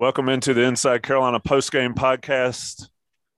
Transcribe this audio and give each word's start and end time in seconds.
Welcome 0.00 0.30
into 0.30 0.54
the 0.54 0.62
Inside 0.62 1.02
Carolina 1.02 1.38
postgame 1.40 1.92
podcast. 1.92 2.88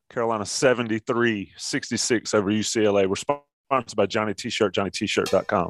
Carolina 0.08 0.46
73 0.46 1.54
66 1.56 2.34
over 2.34 2.52
UCLA. 2.52 3.08
We're 3.08 3.16
sponsored 3.16 3.96
by 3.96 4.06
Johnny 4.06 4.32
T 4.32 4.48
shirt, 4.48 4.72
johnnytshirt.com. 4.72 5.68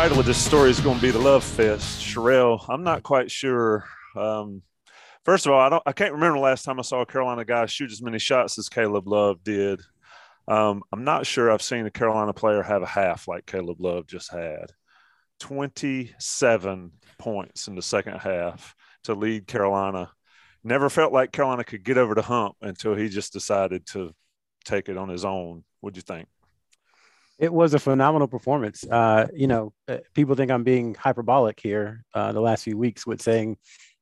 title 0.00 0.20
of 0.20 0.24
this 0.24 0.42
story 0.42 0.70
is 0.70 0.80
going 0.80 0.96
to 0.96 1.02
be 1.02 1.10
the 1.10 1.18
love 1.18 1.44
fest. 1.44 2.00
Sherelle, 2.00 2.64
I'm 2.70 2.82
not 2.82 3.02
quite 3.02 3.30
sure. 3.30 3.84
Um, 4.16 4.62
first 5.26 5.44
of 5.44 5.52
all, 5.52 5.60
I 5.60 5.68
don't. 5.68 5.82
I 5.84 5.92
can't 5.92 6.14
remember 6.14 6.38
the 6.38 6.42
last 6.42 6.64
time 6.64 6.78
I 6.78 6.82
saw 6.82 7.02
a 7.02 7.06
Carolina 7.06 7.44
guy 7.44 7.66
shoot 7.66 7.92
as 7.92 8.00
many 8.00 8.18
shots 8.18 8.58
as 8.58 8.70
Caleb 8.70 9.06
Love 9.06 9.44
did. 9.44 9.82
Um, 10.48 10.82
I'm 10.90 11.04
not 11.04 11.26
sure 11.26 11.50
I've 11.50 11.60
seen 11.60 11.84
a 11.84 11.90
Carolina 11.90 12.32
player 12.32 12.62
have 12.62 12.80
a 12.80 12.86
half 12.86 13.28
like 13.28 13.44
Caleb 13.44 13.78
Love 13.78 14.06
just 14.06 14.32
had. 14.32 14.72
27 15.40 16.92
points 17.18 17.68
in 17.68 17.74
the 17.74 17.82
second 17.82 18.20
half 18.20 18.74
to 19.04 19.12
lead 19.12 19.46
Carolina. 19.46 20.10
Never 20.64 20.88
felt 20.88 21.12
like 21.12 21.30
Carolina 21.30 21.62
could 21.62 21.84
get 21.84 21.98
over 21.98 22.14
the 22.14 22.22
hump 22.22 22.56
until 22.62 22.94
he 22.94 23.10
just 23.10 23.34
decided 23.34 23.84
to 23.88 24.14
take 24.64 24.88
it 24.88 24.96
on 24.96 25.10
his 25.10 25.26
own. 25.26 25.62
What'd 25.82 25.98
you 25.98 26.02
think? 26.02 26.26
It 27.40 27.50
was 27.50 27.72
a 27.72 27.78
phenomenal 27.78 28.28
performance. 28.28 28.84
Uh, 28.84 29.26
you 29.32 29.46
know, 29.46 29.72
uh, 29.88 29.96
people 30.12 30.34
think 30.34 30.50
I'm 30.50 30.62
being 30.62 30.94
hyperbolic 30.94 31.58
here 31.58 32.04
uh, 32.14 32.32
the 32.32 32.40
last 32.40 32.64
few 32.64 32.76
weeks 32.76 33.06
with 33.06 33.22
saying 33.22 33.56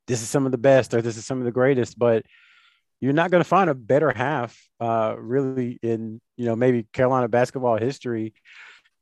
this 0.09 0.23
is 0.23 0.29
some 0.29 0.45
of 0.45 0.51
the 0.51 0.59
best 0.59 0.93
or 0.93 1.01
this 1.01 1.17
is 1.17 1.25
some 1.25 1.39
of 1.39 1.45
the 1.45 1.53
greatest, 1.53 1.97
but 1.97 2.27
you're 3.01 3.13
not 3.13 3.31
going 3.31 3.41
to 3.41 3.49
find 3.49 3.71
a 3.71 3.77
better 3.77 4.11
half, 4.11 4.61
uh, 4.81 5.15
really, 5.17 5.79
in 5.83 6.21
you 6.37 6.47
know 6.47 6.57
maybe 6.57 6.89
Carolina 6.93 7.29
basketball 7.29 7.77
history 7.77 8.35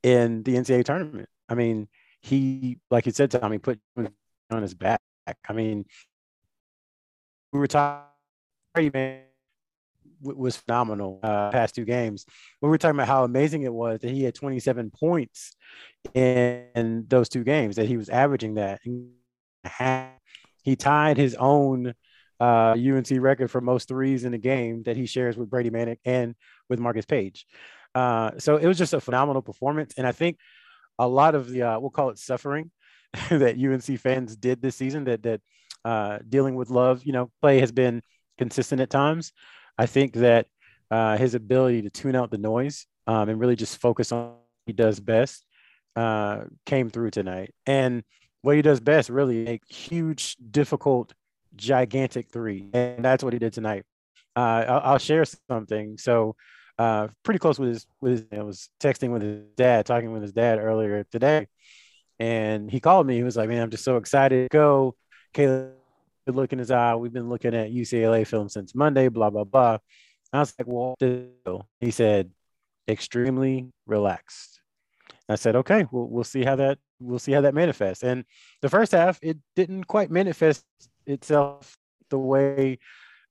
in 0.02 0.42
the 0.42 0.54
NCAA 0.54 0.84
tournament. 0.84 1.30
I 1.48 1.54
mean, 1.54 1.88
he, 2.20 2.76
like 2.90 3.06
you 3.06 3.12
said, 3.12 3.30
Tommy, 3.30 3.56
put 3.56 3.80
on 3.96 4.62
his 4.62 4.74
back. 4.74 5.00
I 5.48 5.52
mean, 5.54 5.86
we 7.54 7.58
were 7.58 7.66
talking, 7.66 8.90
man 8.92 9.22
was 10.20 10.56
phenomenal 10.56 11.20
uh, 11.22 11.50
past 11.50 11.74
two 11.74 11.84
games. 11.84 12.26
We 12.60 12.68
were 12.68 12.78
talking 12.78 12.96
about 12.96 13.08
how 13.08 13.24
amazing 13.24 13.62
it 13.62 13.72
was 13.72 14.00
that 14.00 14.10
he 14.10 14.24
had 14.24 14.34
27 14.34 14.90
points 14.90 15.56
in 16.14 17.04
those 17.08 17.28
two 17.28 17.44
games, 17.44 17.76
that 17.76 17.86
he 17.86 17.96
was 17.96 18.08
averaging 18.08 18.54
that. 18.54 18.80
He 20.62 20.76
tied 20.76 21.16
his 21.16 21.34
own 21.36 21.94
uh, 22.40 22.74
UNC 22.76 23.08
record 23.18 23.50
for 23.50 23.60
most 23.60 23.88
threes 23.88 24.24
in 24.24 24.32
the 24.32 24.38
game 24.38 24.82
that 24.84 24.96
he 24.96 25.06
shares 25.06 25.36
with 25.36 25.50
Brady 25.50 25.70
Manek 25.70 25.98
and 26.04 26.34
with 26.68 26.80
Marcus 26.80 27.06
Paige. 27.06 27.46
Uh, 27.94 28.32
so 28.38 28.56
it 28.56 28.66
was 28.66 28.78
just 28.78 28.92
a 28.92 29.00
phenomenal 29.00 29.42
performance. 29.42 29.94
And 29.96 30.06
I 30.06 30.12
think 30.12 30.38
a 30.98 31.08
lot 31.08 31.34
of 31.34 31.48
the, 31.48 31.62
uh, 31.62 31.78
we'll 31.78 31.90
call 31.90 32.10
it 32.10 32.18
suffering 32.18 32.70
that 33.30 33.56
UNC 33.56 33.98
fans 34.00 34.36
did 34.36 34.60
this 34.60 34.76
season 34.76 35.04
that, 35.04 35.22
that 35.22 35.40
uh, 35.84 36.18
dealing 36.28 36.56
with 36.56 36.68
love, 36.68 37.04
you 37.04 37.12
know, 37.12 37.30
play 37.40 37.60
has 37.60 37.72
been 37.72 38.02
consistent 38.38 38.80
at 38.80 38.90
times. 38.90 39.32
I 39.78 39.86
think 39.86 40.14
that 40.14 40.46
uh, 40.90 41.16
his 41.16 41.34
ability 41.34 41.82
to 41.82 41.90
tune 41.90 42.16
out 42.16 42.30
the 42.30 42.38
noise 42.38 42.86
um, 43.06 43.28
and 43.28 43.40
really 43.40 43.56
just 43.56 43.80
focus 43.80 44.12
on 44.12 44.28
what 44.28 44.38
he 44.66 44.72
does 44.72 45.00
best 45.00 45.44
uh, 45.96 46.44
came 46.64 46.90
through 46.90 47.10
tonight. 47.10 47.54
And 47.66 48.02
what 48.42 48.56
he 48.56 48.62
does 48.62 48.80
best, 48.80 49.10
really, 49.10 49.44
make 49.44 49.62
huge, 49.68 50.36
difficult, 50.50 51.12
gigantic 51.56 52.30
three, 52.30 52.68
and 52.72 53.04
that's 53.04 53.24
what 53.24 53.32
he 53.32 53.38
did 53.38 53.52
tonight. 53.52 53.84
Uh, 54.36 54.64
I'll, 54.68 54.80
I'll, 54.84 54.98
share 54.98 55.24
something. 55.48 55.98
So, 55.98 56.36
uh, 56.78 57.08
pretty 57.22 57.38
close 57.38 57.58
with 57.58 57.70
his 57.70 57.86
with 58.00 58.12
his, 58.12 58.24
I 58.30 58.42
was 58.42 58.68
texting 58.78 59.10
with 59.10 59.22
his 59.22 59.42
dad, 59.56 59.86
talking 59.86 60.12
with 60.12 60.22
his 60.22 60.32
dad 60.32 60.58
earlier 60.58 61.04
today, 61.10 61.48
and 62.20 62.70
he 62.70 62.78
called 62.78 63.06
me. 63.06 63.16
He 63.16 63.22
was 63.22 63.36
like, 63.36 63.48
"Man, 63.48 63.62
I'm 63.62 63.70
just 63.70 63.84
so 63.84 63.96
excited 63.96 64.50
to 64.50 64.56
go." 64.56 64.94
Caleb 65.32 65.72
look 66.34 66.52
in 66.52 66.58
his 66.58 66.70
eye. 66.70 66.94
We've 66.94 67.12
been 67.12 67.28
looking 67.28 67.54
at 67.54 67.70
UCLA 67.70 68.26
film 68.26 68.48
since 68.48 68.74
Monday, 68.74 69.08
blah, 69.08 69.30
blah, 69.30 69.44
blah. 69.44 69.78
I 70.32 70.40
was 70.40 70.54
like, 70.58 70.66
well, 70.68 70.96
he 71.80 71.90
said, 71.90 72.30
extremely 72.88 73.70
relaxed. 73.86 74.60
I 75.28 75.36
said, 75.36 75.56
okay, 75.56 75.86
we'll, 75.90 76.08
we'll 76.08 76.24
see 76.24 76.44
how 76.44 76.56
that, 76.56 76.78
we'll 77.00 77.18
see 77.18 77.32
how 77.32 77.40
that 77.42 77.54
manifests. 77.54 78.02
And 78.02 78.24
the 78.62 78.68
first 78.68 78.92
half, 78.92 79.18
it 79.22 79.38
didn't 79.54 79.84
quite 79.84 80.10
manifest 80.10 80.64
itself 81.06 81.76
the 82.10 82.18
way 82.18 82.78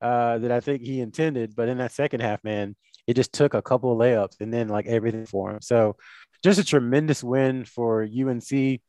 uh, 0.01 0.37
that 0.39 0.51
I 0.51 0.59
think 0.59 0.81
he 0.81 0.99
intended. 0.99 1.55
But 1.55 1.69
in 1.69 1.77
that 1.77 1.91
second 1.91 2.21
half, 2.21 2.43
man, 2.43 2.75
it 3.07 3.15
just 3.15 3.33
took 3.33 3.53
a 3.53 3.61
couple 3.61 3.91
of 3.91 3.97
layups 3.97 4.41
and 4.41 4.53
then 4.53 4.67
like 4.67 4.87
everything 4.87 5.25
for 5.25 5.51
him. 5.51 5.61
So 5.61 5.95
just 6.43 6.59
a 6.59 6.63
tremendous 6.63 7.23
win 7.23 7.65
for 7.65 8.03
UNC, 8.03 8.81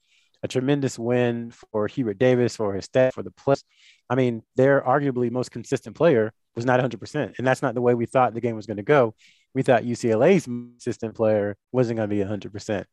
a 0.47 0.49
tremendous 0.49 0.97
win 0.97 1.51
for 1.51 1.89
Hubert 1.89 2.19
Davis, 2.19 2.57
for 2.57 2.73
his 2.73 2.84
staff, 2.84 3.15
for 3.15 3.25
the 3.25 3.33
plus. 3.33 3.65
I 4.09 4.15
mean, 4.15 4.43
their 4.55 4.81
arguably 4.81 5.29
most 5.29 5.51
consistent 5.51 5.97
player 5.97 6.33
was 6.55 6.65
not 6.65 6.79
100%. 6.79 7.34
And 7.37 7.47
that's 7.47 7.62
not 7.62 7.75
the 7.75 7.81
way 7.81 7.95
we 7.95 8.07
thought 8.07 8.33
the 8.33 8.41
game 8.41 8.55
was 8.55 8.67
going 8.67 8.77
to 8.77 8.84
go. 8.84 9.15
We 9.55 9.62
thought 9.62 9.83
UCLA's 9.83 10.45
consistent 10.45 11.17
player 11.17 11.57
wasn't 11.73 11.97
going 11.99 12.09
to 12.09 12.15
be 12.15 12.23
100%. 12.23 12.84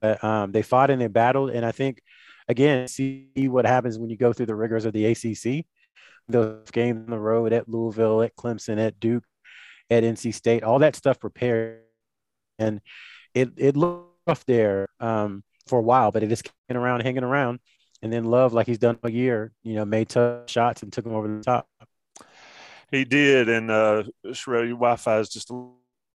But 0.00 0.22
um, 0.22 0.52
they 0.52 0.62
fought 0.62 0.90
and 0.90 1.02
they 1.02 1.08
battled. 1.08 1.50
And 1.50 1.66
I 1.66 1.72
think, 1.72 2.00
again, 2.48 2.86
see 2.86 3.30
what 3.34 3.66
happens 3.66 3.98
when 3.98 4.08
you 4.08 4.16
go 4.16 4.32
through 4.32 4.46
the 4.46 4.54
rigors 4.54 4.84
of 4.84 4.92
the 4.92 5.06
ACC. 5.06 5.66
Those 6.28 6.70
games 6.70 7.02
on 7.04 7.10
the 7.10 7.18
road 7.18 7.52
at 7.52 7.68
Louisville, 7.68 8.22
at 8.22 8.36
Clemson, 8.36 8.78
at 8.78 9.00
Duke, 9.00 9.24
at 9.90 10.04
NC 10.04 10.32
State, 10.34 10.62
all 10.62 10.78
that 10.78 10.94
stuff 10.94 11.18
prepared. 11.18 11.80
And 12.60 12.80
it, 13.34 13.50
it 13.56 13.76
looked 13.76 14.46
there 14.46 14.88
um, 15.00 15.42
for 15.66 15.78
a 15.78 15.82
while, 15.82 16.10
but 16.10 16.22
it 16.22 16.32
is 16.32 16.42
hanging 16.68 16.82
around, 16.82 17.02
hanging 17.02 17.24
around. 17.24 17.60
And 18.02 18.12
then 18.12 18.24
Love, 18.24 18.52
like 18.52 18.66
he's 18.66 18.78
done 18.78 18.98
a 19.02 19.10
year, 19.10 19.52
you 19.62 19.74
know, 19.74 19.84
made 19.84 20.08
tough 20.08 20.50
shots 20.50 20.82
and 20.82 20.92
took 20.92 21.06
him 21.06 21.14
over 21.14 21.28
the 21.28 21.42
top. 21.42 21.68
He 22.90 23.04
did, 23.04 23.48
and 23.48 23.70
uh, 23.70 24.02
Sherelle, 24.26 24.66
your 24.66 24.76
Wi-Fi 24.76 25.18
is 25.20 25.28
just 25.28 25.50
a 25.50 25.68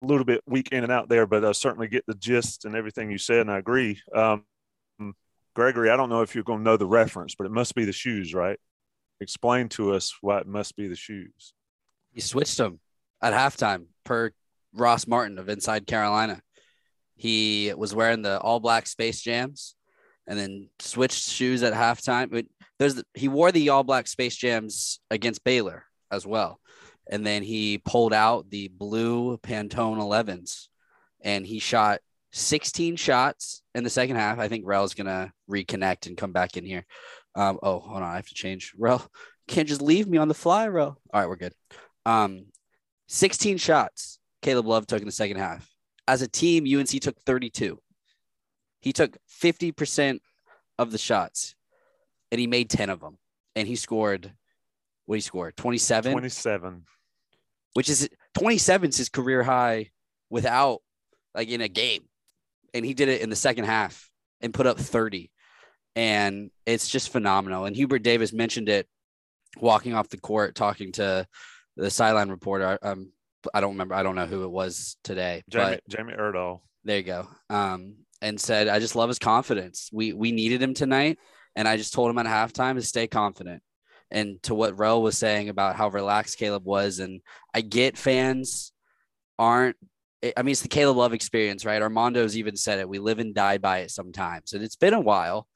little 0.01 0.25
bit 0.25 0.41
weak 0.45 0.69
in 0.72 0.84
and 0.84 0.91
out 0.91 1.07
there, 1.09 1.25
but 1.25 1.45
I 1.45 1.51
certainly 1.53 1.88
get 1.88 2.05
the 2.05 2.16
gist 2.16 2.66
and 2.66 2.75
everything 2.75 3.09
you 3.09 3.17
said, 3.17 3.41
and 3.41 3.51
I 3.51 3.59
agree. 3.59 4.01
Um, 4.13 4.44
Gregory, 5.53 5.89
I 5.89 5.95
don't 5.95 6.09
know 6.09 6.22
if 6.22 6.35
you're 6.35 6.44
going 6.44 6.59
to 6.59 6.66
know 6.66 6.75
the 6.75 6.85
reference, 6.85 7.34
but 7.34 7.45
it 7.45 7.51
must 7.51 7.75
be 7.75 7.85
the 7.85 7.94
shoes, 7.94 8.34
right? 8.34 8.59
Explain 9.22 9.69
to 9.69 9.94
us 9.94 10.13
why 10.19 10.39
it 10.39 10.47
must 10.47 10.75
be 10.75 10.89
the 10.89 10.97
shoes. 10.97 11.53
He 12.11 12.19
switched 12.19 12.57
them 12.57 12.81
at 13.22 13.34
halftime 13.34 13.85
per 14.03 14.31
Ross 14.73 15.07
Martin 15.07 15.39
of 15.39 15.47
Inside 15.47 15.88
Carolina. 15.88 16.41
He 17.15 17.73
was 17.75 17.95
wearing 17.95 18.21
the 18.21 18.39
all 18.39 18.59
black 18.59 18.87
Space 18.87 19.21
Jams 19.21 19.75
and 20.27 20.37
then 20.37 20.69
switched 20.79 21.29
shoes 21.29 21.63
at 21.63 21.73
halftime. 21.73 22.29
But 22.29 22.45
There's 22.79 22.95
the, 22.95 23.05
he 23.13 23.28
wore 23.28 23.51
the 23.51 23.69
all 23.69 23.84
black 23.84 24.07
Space 24.07 24.35
Jams 24.35 24.99
against 25.09 25.43
Baylor 25.43 25.85
as 26.11 26.25
well, 26.25 26.59
and 27.09 27.25
then 27.25 27.43
he 27.43 27.78
pulled 27.78 28.13
out 28.13 28.49
the 28.49 28.67
blue 28.67 29.37
Pantone 29.37 29.97
11s, 29.97 30.67
and 31.22 31.45
he 31.45 31.59
shot 31.59 31.99
16 32.34 32.97
shots 32.97 33.61
in 33.73 33.84
the 33.84 33.90
second 33.90 34.17
half. 34.17 34.40
I 34.40 34.47
think 34.47 34.66
Rel's 34.66 34.93
gonna 34.93 35.31
reconnect 35.49 36.07
and 36.07 36.17
come 36.17 36.31
back 36.31 36.57
in 36.57 36.66
here. 36.66 36.85
Um, 37.35 37.59
oh, 37.63 37.79
hold 37.79 37.97
on, 37.97 38.03
I 38.03 38.16
have 38.16 38.28
to 38.28 38.34
change. 38.34 38.73
Rel, 38.78 39.05
can't 39.47 39.67
just 39.67 39.81
leave 39.81 40.07
me 40.07 40.17
on 40.17 40.28
the 40.28 40.34
fly, 40.34 40.67
Rel. 40.67 40.97
All 41.13 41.22
right, 41.22 41.29
we're 41.29 41.35
good. 41.35 41.53
Um, 42.05 42.47
16 43.07 43.57
shots 43.57 44.19
Caleb 44.41 44.67
Love 44.67 44.85
took 44.85 44.99
in 44.99 45.07
the 45.07 45.11
second 45.11 45.37
half. 45.37 45.67
As 46.07 46.22
a 46.22 46.28
team, 46.28 46.66
UNC 46.66 46.90
took 47.02 47.19
32. 47.22 47.79
He 48.81 48.93
took 48.93 49.17
50% 49.41 50.19
of 50.78 50.91
the 50.91 50.97
shots 50.97 51.55
and 52.31 52.40
he 52.40 52.47
made 52.47 52.69
10 52.69 52.90
of 52.90 52.99
them. 52.99 53.17
And 53.55 53.67
he 53.67 53.75
scored 53.75 54.31
what 55.05 55.16
he 55.16 55.22
scored 55.22 55.55
27 55.55 56.13
27 56.13 56.84
which 57.73 57.90
is 57.90 58.09
27 58.40 58.90
is 58.90 58.97
his 58.97 59.07
career 59.07 59.43
high 59.43 59.91
without 60.31 60.79
like 61.35 61.47
in 61.47 61.61
a 61.61 61.67
game 61.67 62.02
and 62.73 62.84
he 62.84 62.96
did 62.96 63.07
it 63.07 63.22
in 63.22 63.29
the 63.29 63.35
second 63.35 63.66
half 63.66 64.09
and 64.41 64.52
put 64.52 64.66
up 64.66 64.79
30 64.79 65.29
and 65.96 66.52
it's 66.66 66.90
just 66.90 67.11
phenomenal. 67.11 67.66
And 67.66 67.75
Hubert 67.75 68.03
Davis 68.03 68.34
mentioned 68.34 68.69
it 68.69 68.87
walking 69.57 69.93
off 69.93 70.09
the 70.09 70.17
court, 70.17 70.55
talking 70.55 70.91
to 70.93 71.25
the 71.78 71.90
sideline 71.90 72.29
reporter. 72.29 72.78
Um, 72.81 73.11
I 73.53 73.61
don't 73.61 73.73
remember. 73.73 73.95
I 73.95 74.03
don't 74.03 74.15
know 74.15 74.25
who 74.25 74.43
it 74.43 74.51
was 74.51 74.97
today. 75.03 75.43
Jamie, 75.49 75.65
but 75.65 75.81
Jamie 75.89 76.13
Erdahl. 76.13 76.61
There 76.83 76.97
you 76.97 77.03
go. 77.03 77.27
Um, 77.49 77.95
and 78.21 78.39
said, 78.39 78.67
I 78.67 78.79
just 78.79 78.95
love 78.95 79.09
his 79.09 79.19
confidence. 79.19 79.89
We 79.91 80.13
we 80.13 80.31
needed 80.31 80.61
him 80.61 80.73
tonight, 80.73 81.19
and 81.55 81.67
I 81.67 81.77
just 81.77 81.93
told 81.93 82.09
him 82.09 82.17
at 82.17 82.25
halftime 82.25 82.75
to 82.75 82.81
stay 82.81 83.07
confident. 83.07 83.61
And 84.11 84.41
to 84.43 84.53
what 84.53 84.77
Rel 84.77 85.01
was 85.01 85.17
saying 85.17 85.49
about 85.49 85.75
how 85.75 85.89
relaxed 85.89 86.37
Caleb 86.37 86.63
was, 86.63 86.99
and 86.99 87.21
I 87.53 87.61
get 87.61 87.97
fans 87.97 88.71
aren't. 89.37 89.75
I 90.37 90.41
mean, 90.41 90.53
it's 90.53 90.61
the 90.61 90.67
Caleb 90.67 90.97
Love 90.97 91.13
experience, 91.13 91.65
right? 91.65 91.81
Armando's 91.81 92.37
even 92.37 92.55
said 92.55 92.79
it. 92.79 92.89
We 92.89 92.99
live 92.99 93.19
and 93.19 93.35
die 93.35 93.57
by 93.57 93.79
it 93.79 93.91
sometimes, 93.91 94.53
and 94.53 94.63
it's 94.63 94.75
been 94.75 94.93
a 94.93 94.99
while. 94.99 95.47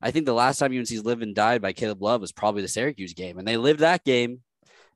I 0.00 0.10
think 0.10 0.26
the 0.26 0.34
last 0.34 0.58
time 0.58 0.72
UNC's 0.72 1.04
lived 1.04 1.22
and 1.22 1.34
died 1.34 1.62
by 1.62 1.72
Caleb 1.72 2.02
Love 2.02 2.20
was 2.20 2.32
probably 2.32 2.62
the 2.62 2.68
Syracuse 2.68 3.14
game, 3.14 3.38
and 3.38 3.48
they 3.48 3.56
lived 3.56 3.80
that 3.80 4.04
game, 4.04 4.40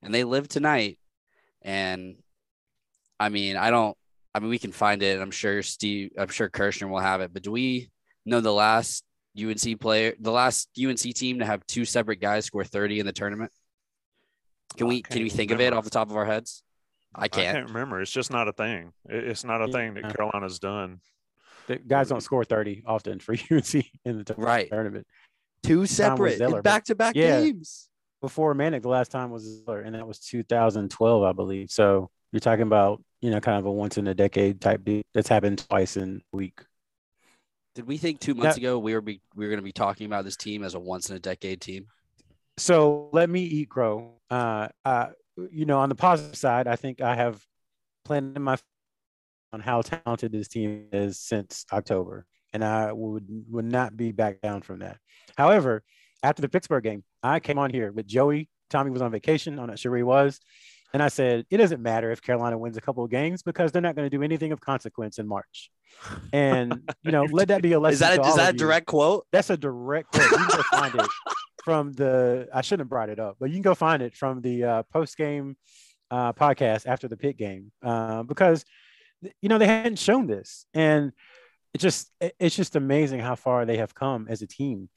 and 0.02 0.14
they 0.14 0.24
lived 0.24 0.50
tonight. 0.50 0.98
And 1.62 2.16
I 3.20 3.28
mean, 3.28 3.56
I 3.56 3.70
don't. 3.70 3.96
I 4.34 4.40
mean, 4.40 4.50
we 4.50 4.58
can 4.58 4.72
find 4.72 5.02
it. 5.02 5.20
I'm 5.20 5.30
sure 5.30 5.62
Steve. 5.62 6.10
I'm 6.18 6.28
sure 6.28 6.48
Kirschner 6.48 6.88
will 6.88 7.00
have 7.00 7.20
it. 7.20 7.32
But 7.32 7.42
do 7.42 7.50
we 7.50 7.90
know 8.24 8.40
the 8.40 8.52
last 8.52 9.04
UNC 9.38 9.80
player, 9.80 10.14
the 10.20 10.30
last 10.30 10.68
UNC 10.82 10.98
team 10.98 11.38
to 11.40 11.44
have 11.44 11.66
two 11.66 11.84
separate 11.84 12.20
guys 12.20 12.44
score 12.44 12.64
30 12.64 13.00
in 13.00 13.06
the 13.06 13.12
tournament? 13.12 13.50
Can 14.76 14.86
we 14.86 15.02
can 15.02 15.22
we 15.22 15.30
think 15.30 15.50
remember. 15.50 15.68
of 15.68 15.72
it 15.72 15.76
off 15.76 15.84
the 15.84 15.90
top 15.90 16.10
of 16.10 16.16
our 16.16 16.26
heads? 16.26 16.62
I 17.14 17.28
can't. 17.28 17.48
I 17.48 17.52
can't 17.52 17.68
remember. 17.68 18.00
It's 18.00 18.10
just 18.10 18.30
not 18.30 18.48
a 18.48 18.52
thing. 18.52 18.92
It's 19.08 19.44
not 19.44 19.62
a 19.62 19.72
thing 19.72 19.94
that 19.94 20.14
Carolina's 20.14 20.58
done. 20.58 21.00
The 21.66 21.76
guys 21.76 22.08
don't 22.08 22.22
score 22.22 22.44
30 22.44 22.84
often 22.86 23.18
for 23.18 23.32
UNC 23.50 23.74
in 24.04 24.18
the 24.18 24.24
t- 24.24 24.34
right. 24.36 24.68
tournament. 24.70 25.06
Two 25.62 25.86
separate 25.86 26.62
back 26.62 26.84
to 26.84 26.94
back 26.94 27.14
games. 27.14 27.88
Before 28.20 28.54
Manek, 28.54 28.82
the 28.82 28.88
last 28.88 29.10
time 29.10 29.30
was 29.30 29.62
Zeller, 29.64 29.80
and 29.80 29.94
that 29.94 30.06
was 30.06 30.18
2012, 30.18 31.22
I 31.22 31.32
believe. 31.32 31.70
So 31.70 32.10
you're 32.32 32.40
talking 32.40 32.62
about, 32.62 33.02
you 33.20 33.30
know, 33.30 33.40
kind 33.40 33.58
of 33.58 33.66
a 33.66 33.72
once 33.72 33.98
in 33.98 34.06
a 34.06 34.14
decade 34.14 34.60
type 34.60 34.84
deal 34.84 35.02
that's 35.14 35.28
happened 35.28 35.64
twice 35.68 35.96
in 35.96 36.22
a 36.32 36.36
week. 36.36 36.60
Did 37.74 37.86
we 37.86 37.96
think 37.96 38.20
two 38.20 38.34
months 38.34 38.56
ago 38.56 38.78
we 38.78 38.94
were 38.94 39.00
be, 39.00 39.20
we 39.34 39.44
were 39.44 39.50
going 39.50 39.60
to 39.60 39.64
be 39.64 39.72
talking 39.72 40.06
about 40.06 40.24
this 40.24 40.36
team 40.36 40.64
as 40.64 40.74
a 40.74 40.80
once 40.80 41.10
in 41.10 41.16
a 41.16 41.20
decade 41.20 41.60
team? 41.60 41.86
So 42.56 43.08
let 43.12 43.30
me 43.30 43.42
eat 43.42 43.68
crow. 43.68 44.14
Uh, 44.30 44.68
uh, 44.84 45.06
you 45.50 45.64
know, 45.64 45.78
on 45.78 45.88
the 45.88 45.94
positive 45.94 46.36
side, 46.36 46.66
I 46.66 46.76
think 46.76 47.00
I 47.00 47.14
have 47.14 47.40
planted 48.04 48.40
my 48.40 48.58
on 49.52 49.60
how 49.60 49.82
talented 49.82 50.32
this 50.32 50.48
team 50.48 50.88
is 50.92 51.20
since 51.20 51.64
October, 51.72 52.26
and 52.52 52.64
I 52.64 52.92
would 52.92 53.26
would 53.48 53.64
not 53.64 53.96
be 53.96 54.12
back 54.12 54.40
down 54.40 54.62
from 54.62 54.80
that. 54.80 54.98
However, 55.36 55.82
after 56.22 56.42
the 56.42 56.48
Pittsburgh 56.48 56.82
game, 56.82 57.04
I 57.22 57.40
came 57.40 57.58
on 57.58 57.70
here 57.70 57.92
with 57.92 58.06
Joey. 58.06 58.48
Tommy 58.70 58.90
was 58.90 59.02
on 59.02 59.10
vacation. 59.10 59.58
I'm 59.58 59.68
not 59.68 59.78
sure 59.78 59.92
where 59.92 59.98
he 59.98 60.02
was. 60.02 60.40
And 60.94 61.02
I 61.02 61.08
said, 61.08 61.44
it 61.50 61.58
doesn't 61.58 61.82
matter 61.82 62.10
if 62.10 62.22
Carolina 62.22 62.56
wins 62.56 62.76
a 62.76 62.80
couple 62.80 63.04
of 63.04 63.10
games 63.10 63.42
because 63.42 63.72
they're 63.72 63.82
not 63.82 63.94
going 63.94 64.08
to 64.08 64.16
do 64.16 64.22
anything 64.22 64.52
of 64.52 64.60
consequence 64.60 65.18
in 65.18 65.28
March. 65.28 65.70
And, 66.32 66.90
you 67.02 67.12
know, 67.12 67.24
let 67.30 67.48
that 67.48 67.60
be 67.60 67.72
a 67.72 67.80
lesson. 67.80 67.94
Is 67.94 67.98
that, 68.00 68.18
a, 68.18 68.26
is 68.26 68.36
that 68.36 68.54
a 68.54 68.56
direct 68.56 68.86
quote? 68.86 69.26
That's 69.30 69.50
a 69.50 69.56
direct 69.56 70.12
quote. 70.12 70.30
You 70.30 70.36
can 70.36 70.48
go 70.48 70.62
find 70.62 70.94
it 70.94 71.06
from 71.64 71.92
the, 71.92 72.48
I 72.54 72.62
shouldn't 72.62 72.86
have 72.86 72.88
brought 72.88 73.10
it 73.10 73.18
up, 73.18 73.36
but 73.38 73.50
you 73.50 73.56
can 73.56 73.62
go 73.62 73.74
find 73.74 74.02
it 74.02 74.16
from 74.16 74.40
the 74.40 74.64
uh, 74.64 74.82
post 74.84 75.16
game 75.18 75.56
uh, 76.10 76.32
podcast 76.32 76.86
after 76.86 77.06
the 77.06 77.18
pit 77.18 77.36
game 77.36 77.70
uh, 77.82 78.22
because, 78.22 78.64
you 79.42 79.50
know, 79.50 79.58
they 79.58 79.66
hadn't 79.66 79.98
shown 79.98 80.26
this. 80.26 80.64
And 80.72 81.12
it 81.74 81.78
just, 81.78 82.10
it's 82.20 82.56
just 82.56 82.76
amazing 82.76 83.20
how 83.20 83.34
far 83.34 83.66
they 83.66 83.76
have 83.76 83.94
come 83.94 84.26
as 84.30 84.40
a 84.40 84.46
team 84.46 84.88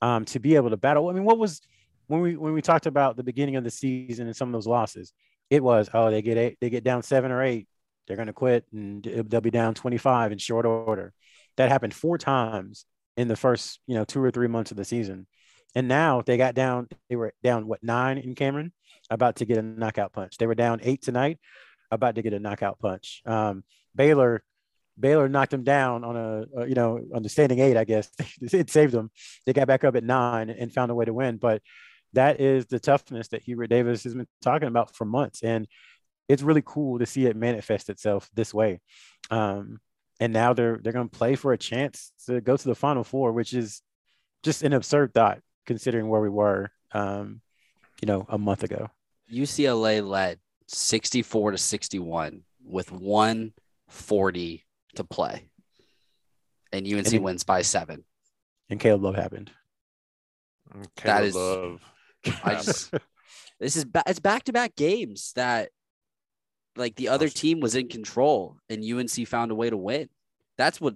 um, 0.00 0.24
to 0.26 0.38
be 0.38 0.54
able 0.54 0.70
to 0.70 0.76
battle. 0.76 1.08
I 1.08 1.12
mean, 1.12 1.24
what 1.24 1.38
was, 1.38 1.60
when 2.10 2.20
we 2.20 2.36
when 2.36 2.52
we 2.52 2.60
talked 2.60 2.86
about 2.86 3.16
the 3.16 3.22
beginning 3.22 3.54
of 3.54 3.62
the 3.62 3.70
season 3.70 4.26
and 4.26 4.34
some 4.34 4.48
of 4.48 4.52
those 4.52 4.66
losses, 4.66 5.12
it 5.50 5.62
was 5.62 5.90
oh 5.92 6.10
they 6.10 6.22
get 6.22 6.38
eight, 6.38 6.58
they 6.60 6.70
get 6.70 6.84
down 6.84 7.02
seven 7.02 7.30
or 7.30 7.42
eight, 7.42 7.68
they're 8.06 8.16
going 8.16 8.28
to 8.28 8.32
quit 8.32 8.64
and 8.72 9.02
they'll 9.02 9.40
be 9.40 9.50
down 9.50 9.74
25 9.74 10.32
in 10.32 10.38
short 10.38 10.64
order. 10.66 11.12
That 11.56 11.68
happened 11.68 11.92
four 11.92 12.16
times 12.16 12.86
in 13.16 13.28
the 13.28 13.36
first 13.36 13.80
you 13.86 13.94
know 13.94 14.04
two 14.04 14.22
or 14.22 14.30
three 14.30 14.48
months 14.48 14.70
of 14.70 14.76
the 14.76 14.84
season, 14.84 15.26
and 15.74 15.88
now 15.88 16.22
they 16.22 16.36
got 16.36 16.54
down. 16.54 16.88
They 17.08 17.16
were 17.16 17.34
down 17.42 17.66
what 17.66 17.82
nine 17.82 18.18
in 18.18 18.34
Cameron, 18.34 18.72
about 19.10 19.36
to 19.36 19.44
get 19.44 19.58
a 19.58 19.62
knockout 19.62 20.12
punch. 20.12 20.38
They 20.38 20.46
were 20.46 20.54
down 20.54 20.80
eight 20.82 21.02
tonight, 21.02 21.38
about 21.90 22.14
to 22.14 22.22
get 22.22 22.32
a 22.32 22.38
knockout 22.38 22.78
punch. 22.78 23.22
Um, 23.26 23.64
Baylor 23.94 24.42
Baylor 24.98 25.28
knocked 25.28 25.50
them 25.50 25.64
down 25.64 26.04
on 26.04 26.16
a, 26.16 26.66
you 26.66 26.74
know 26.74 27.00
on 27.14 27.22
the 27.22 27.28
standing 27.28 27.58
eight, 27.58 27.76
I 27.76 27.84
guess 27.84 28.10
it 28.40 28.70
saved 28.70 28.92
them. 28.92 29.10
They 29.46 29.52
got 29.52 29.66
back 29.66 29.84
up 29.84 29.96
at 29.96 30.04
nine 30.04 30.50
and 30.50 30.72
found 30.72 30.90
a 30.90 30.94
way 30.94 31.04
to 31.04 31.14
win. 31.14 31.36
But 31.36 31.62
that 32.12 32.40
is 32.40 32.66
the 32.66 32.80
toughness 32.80 33.28
that 33.28 33.42
Hubert 33.42 33.68
Davis 33.68 34.04
has 34.04 34.14
been 34.14 34.26
talking 34.42 34.68
about 34.68 34.94
for 34.94 35.04
months. 35.04 35.42
And 35.42 35.66
it's 36.28 36.42
really 36.42 36.62
cool 36.64 36.98
to 36.98 37.06
see 37.06 37.26
it 37.26 37.36
manifest 37.36 37.90
itself 37.90 38.28
this 38.34 38.54
way. 38.54 38.80
Um, 39.30 39.80
and 40.20 40.32
now 40.32 40.52
they're 40.52 40.78
they're 40.82 40.92
going 40.92 41.08
to 41.08 41.18
play 41.18 41.34
for 41.34 41.52
a 41.52 41.58
chance 41.58 42.12
to 42.26 42.40
go 42.40 42.56
to 42.56 42.68
the 42.68 42.74
Final 42.74 43.04
Four, 43.04 43.32
which 43.32 43.52
is 43.54 43.82
just 44.42 44.62
an 44.62 44.72
absurd 44.72 45.14
thought 45.14 45.40
considering 45.66 46.08
where 46.08 46.20
we 46.20 46.28
were, 46.28 46.70
um, 46.92 47.40
you 48.00 48.06
know, 48.06 48.26
a 48.28 48.38
month 48.38 48.62
ago. 48.62 48.90
UCLA 49.32 50.06
led 50.06 50.38
64 50.68 51.52
to 51.52 51.58
61 51.58 52.42
with 52.64 52.92
140 52.92 54.66
to 54.96 55.04
play, 55.04 55.48
and 56.72 56.86
UNC 56.86 57.06
and 57.06 57.14
it, 57.14 57.22
wins 57.22 57.44
by 57.44 57.62
seven. 57.62 58.04
And 58.68 58.78
Caleb 58.78 59.02
Love 59.02 59.16
happened. 59.16 59.50
Caleb 60.72 60.90
that 61.04 61.24
is 61.24 61.34
Love 61.34 61.80
I 62.44 62.54
just 62.54 62.92
this 63.60 63.76
is 63.76 63.84
ba- 63.84 64.02
it's 64.06 64.20
back 64.20 64.44
to 64.44 64.52
back 64.52 64.76
games 64.76 65.32
that 65.36 65.70
like 66.76 66.96
the 66.96 67.08
other 67.08 67.28
team 67.28 67.60
was 67.60 67.74
in 67.74 67.88
control 67.88 68.56
and 68.68 68.84
UNC 68.84 69.26
found 69.26 69.50
a 69.50 69.54
way 69.54 69.70
to 69.70 69.76
win. 69.76 70.08
That's 70.56 70.80
what 70.80 70.94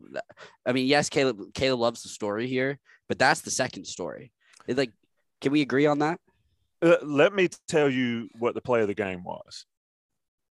I 0.67 0.73
mean. 0.73 0.87
Yes, 0.87 1.09
Caleb 1.09 1.41
Caleb 1.55 1.81
loves 1.81 2.03
the 2.03 2.09
story 2.09 2.47
here, 2.47 2.79
but 3.09 3.19
that's 3.19 3.43
the 3.43 3.51
second 3.51 3.87
story. 3.87 4.33
It, 4.67 4.77
like, 4.77 4.93
can 5.41 5.53
we 5.53 5.63
agree 5.63 5.87
on 5.87 6.01
that? 6.01 6.21
Uh, 6.83 6.97
let 7.03 7.35
me 7.35 7.49
tell 7.69 7.89
you 7.89 8.29
what 8.39 8.55
the 8.55 8.61
play 8.61 8.83
of 8.83 8.89
the 8.89 8.95
game 8.95 9.25
was. 9.25 9.65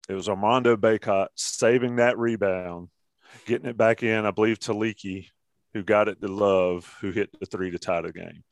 It 0.08 0.14
was 0.14 0.28
Armando 0.28 0.76
Bacot 0.76 1.28
saving 1.34 1.96
that 1.96 2.18
rebound, 2.18 2.88
getting 3.46 3.68
it 3.68 3.76
back 3.76 4.02
in. 4.02 4.26
I 4.26 4.30
believe 4.30 4.58
Taliki, 4.58 5.28
who 5.74 5.82
got 5.82 6.08
it 6.08 6.20
to 6.20 6.28
Love, 6.28 6.94
who 7.00 7.10
hit 7.10 7.30
the 7.38 7.46
three 7.46 7.70
to 7.70 7.78
tie 7.78 8.02
the 8.02 8.12
game. 8.12 8.42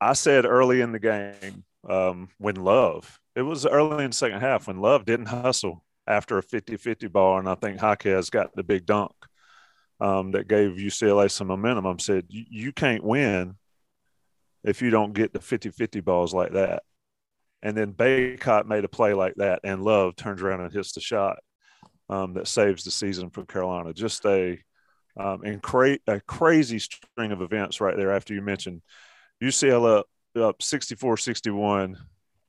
I 0.00 0.12
said 0.12 0.44
early 0.44 0.80
in 0.80 0.92
the 0.92 0.98
game 0.98 1.64
um, 1.88 2.28
when 2.38 2.56
Love, 2.56 3.18
it 3.34 3.42
was 3.42 3.66
early 3.66 4.04
in 4.04 4.10
the 4.10 4.16
second 4.16 4.40
half 4.40 4.66
when 4.66 4.80
Love 4.80 5.04
didn't 5.04 5.26
hustle 5.26 5.84
after 6.06 6.38
a 6.38 6.42
50 6.42 6.76
50 6.76 7.08
ball. 7.08 7.38
And 7.38 7.48
I 7.48 7.54
think 7.54 7.80
Jaquez 7.80 8.30
got 8.30 8.54
the 8.54 8.62
big 8.62 8.86
dunk 8.86 9.12
um, 10.00 10.32
that 10.32 10.48
gave 10.48 10.72
UCLA 10.72 11.30
some 11.30 11.48
momentum. 11.48 11.86
I 11.86 11.94
said, 11.98 12.26
you 12.28 12.72
can't 12.72 13.04
win 13.04 13.56
if 14.64 14.82
you 14.82 14.90
don't 14.90 15.12
get 15.12 15.32
the 15.32 15.40
50 15.40 15.70
50 15.70 16.00
balls 16.00 16.34
like 16.34 16.52
that. 16.52 16.82
And 17.62 17.76
then 17.76 17.92
Bacot 17.92 18.66
made 18.66 18.84
a 18.84 18.88
play 18.88 19.14
like 19.14 19.34
that, 19.36 19.60
and 19.64 19.82
Love 19.82 20.14
turns 20.14 20.42
around 20.42 20.60
and 20.60 20.72
hits 20.72 20.92
the 20.92 21.00
shot 21.00 21.38
um, 22.10 22.34
that 22.34 22.46
saves 22.46 22.84
the 22.84 22.90
season 22.90 23.30
for 23.30 23.44
Carolina. 23.44 23.92
Just 23.92 24.24
a, 24.26 24.58
um, 25.16 25.40
cra- 25.62 25.98
a 26.06 26.20
crazy 26.20 26.78
string 26.78 27.32
of 27.32 27.40
events 27.40 27.80
right 27.80 27.96
there 27.96 28.12
after 28.12 28.34
you 28.34 28.42
mentioned 28.42 28.82
UCLA 29.42 30.02
up 30.36 30.62
64 30.62 31.16
61. 31.16 31.96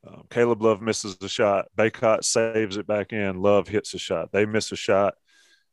Um, 0.07 0.23
Caleb 0.29 0.61
Love 0.61 0.81
misses 0.81 1.17
the 1.17 1.29
shot. 1.29 1.67
Bacot 1.77 2.23
saves 2.23 2.77
it 2.77 2.87
back 2.87 3.13
in. 3.13 3.41
Love 3.41 3.67
hits 3.67 3.93
a 3.93 3.97
shot. 3.97 4.31
They 4.31 4.45
miss 4.45 4.71
a 4.71 4.75
shot. 4.75 5.15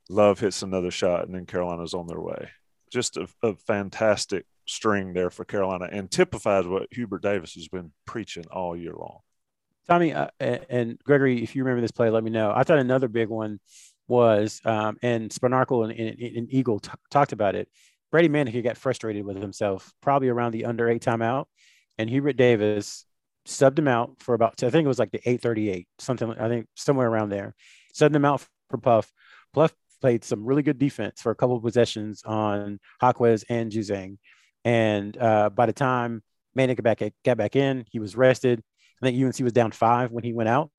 Love 0.08 0.40
hits 0.40 0.62
another 0.62 0.90
shot, 0.90 1.26
and 1.26 1.34
then 1.34 1.46
Carolina's 1.46 1.94
on 1.94 2.06
their 2.06 2.20
way. 2.20 2.50
Just 2.92 3.16
a, 3.16 3.26
a 3.42 3.54
fantastic 3.54 4.46
string 4.66 5.12
there 5.12 5.30
for 5.30 5.44
Carolina 5.44 5.88
and 5.90 6.10
typifies 6.10 6.66
what 6.66 6.88
Hubert 6.90 7.22
Davis 7.22 7.54
has 7.54 7.68
been 7.68 7.92
preaching 8.06 8.44
all 8.50 8.76
year 8.76 8.94
long. 8.94 9.18
Tommy 9.86 10.14
uh, 10.14 10.28
and 10.40 10.98
Gregory, 11.04 11.42
if 11.42 11.54
you 11.54 11.62
remember 11.62 11.82
this 11.82 11.90
play, 11.90 12.10
let 12.10 12.24
me 12.24 12.30
know. 12.30 12.52
I 12.54 12.62
thought 12.62 12.78
another 12.78 13.08
big 13.08 13.28
one 13.28 13.60
was, 14.08 14.60
um, 14.64 14.96
and 15.02 15.30
Spanarkel 15.30 15.84
and, 15.84 15.92
and, 15.92 16.36
and 16.36 16.52
Eagle 16.52 16.80
t- 16.80 16.90
talked 17.10 17.32
about 17.32 17.54
it. 17.54 17.68
Brady 18.14 18.28
Manek 18.28 18.62
got 18.62 18.76
frustrated 18.76 19.26
with 19.26 19.42
himself 19.42 19.92
probably 20.00 20.28
around 20.28 20.52
the 20.52 20.66
under 20.66 20.88
eight 20.88 21.02
timeout, 21.02 21.46
and 21.98 22.08
Hubert 22.08 22.36
Davis 22.36 23.06
subbed 23.44 23.76
him 23.76 23.88
out 23.88 24.22
for 24.22 24.36
about 24.36 24.62
I 24.62 24.70
think 24.70 24.84
it 24.84 24.88
was 24.88 25.00
like 25.00 25.10
the 25.10 25.18
838 25.28 25.88
something 25.98 26.30
I 26.30 26.48
think 26.48 26.68
somewhere 26.76 27.08
around 27.08 27.30
there. 27.30 27.56
Subbed 27.92 28.14
him 28.14 28.24
out 28.24 28.46
for 28.70 28.78
Puff. 28.78 29.12
Puff 29.52 29.74
played 30.00 30.22
some 30.22 30.44
really 30.44 30.62
good 30.62 30.78
defense 30.78 31.22
for 31.22 31.32
a 31.32 31.34
couple 31.34 31.56
of 31.56 31.64
possessions 31.64 32.22
on 32.24 32.78
Jaquez 33.02 33.44
and 33.48 33.72
Juzang. 33.72 34.18
And 34.64 35.18
uh, 35.18 35.50
by 35.50 35.66
the 35.66 35.72
time 35.72 36.22
Manek 36.56 36.76
got 36.76 36.84
back, 36.84 37.12
got 37.24 37.36
back 37.36 37.56
in, 37.56 37.84
he 37.90 37.98
was 37.98 38.14
rested. 38.14 38.62
I 39.02 39.06
think 39.06 39.20
UNC 39.20 39.40
was 39.40 39.52
down 39.52 39.72
five 39.72 40.12
when 40.12 40.22
he 40.22 40.32
went 40.32 40.48
out. 40.48 40.70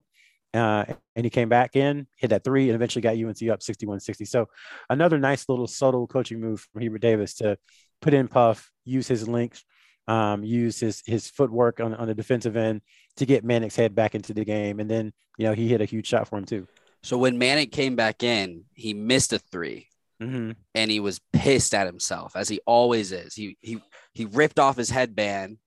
Uh, 0.55 0.85
and 1.15 1.25
he 1.25 1.29
came 1.29 1.49
back 1.49 1.75
in, 1.75 2.07
hit 2.15 2.29
that 2.29 2.43
three, 2.43 2.69
and 2.69 2.75
eventually 2.75 3.01
got 3.01 3.17
UNC 3.17 3.49
up 3.49 3.61
61 3.61 3.99
60. 3.99 4.25
So, 4.25 4.47
another 4.89 5.17
nice 5.17 5.49
little 5.49 5.67
subtle 5.67 6.07
coaching 6.07 6.39
move 6.39 6.65
from 6.71 6.81
Hubert 6.81 7.01
Davis 7.01 7.35
to 7.35 7.57
put 8.01 8.13
in 8.13 8.27
Puff 8.27 8.71
use 8.85 9.07
his 9.07 9.27
links, 9.27 9.63
um, 10.07 10.43
use 10.43 10.79
his 10.79 11.01
his 11.05 11.29
footwork 11.29 11.79
on, 11.79 11.93
on 11.93 12.07
the 12.07 12.15
defensive 12.15 12.55
end 12.55 12.81
to 13.17 13.25
get 13.25 13.45
Manek's 13.45 13.75
head 13.75 13.95
back 13.95 14.15
into 14.15 14.33
the 14.33 14.45
game. 14.45 14.79
And 14.79 14.89
then, 14.89 15.11
you 15.37 15.45
know, 15.47 15.53
he 15.53 15.67
hit 15.67 15.81
a 15.81 15.85
huge 15.85 16.07
shot 16.07 16.27
for 16.27 16.37
him 16.37 16.45
too. 16.45 16.67
So 17.03 17.17
when 17.17 17.39
Manek 17.39 17.71
came 17.71 17.95
back 17.95 18.23
in, 18.23 18.63
he 18.73 18.93
missed 18.93 19.33
a 19.33 19.39
3 19.39 19.87
Mm-hmm. 20.21 20.51
and 20.73 20.89
he 20.89 21.01
was 21.01 21.19
pissed 21.33 21.73
at 21.73 21.87
himself 21.87 22.37
as 22.37 22.47
he 22.47 22.61
always 22.65 23.11
is. 23.11 23.35
He 23.35 23.57
he 23.59 23.81
he 24.13 24.23
ripped 24.23 24.59
off 24.59 24.77
his 24.77 24.89
headband. 24.89 25.57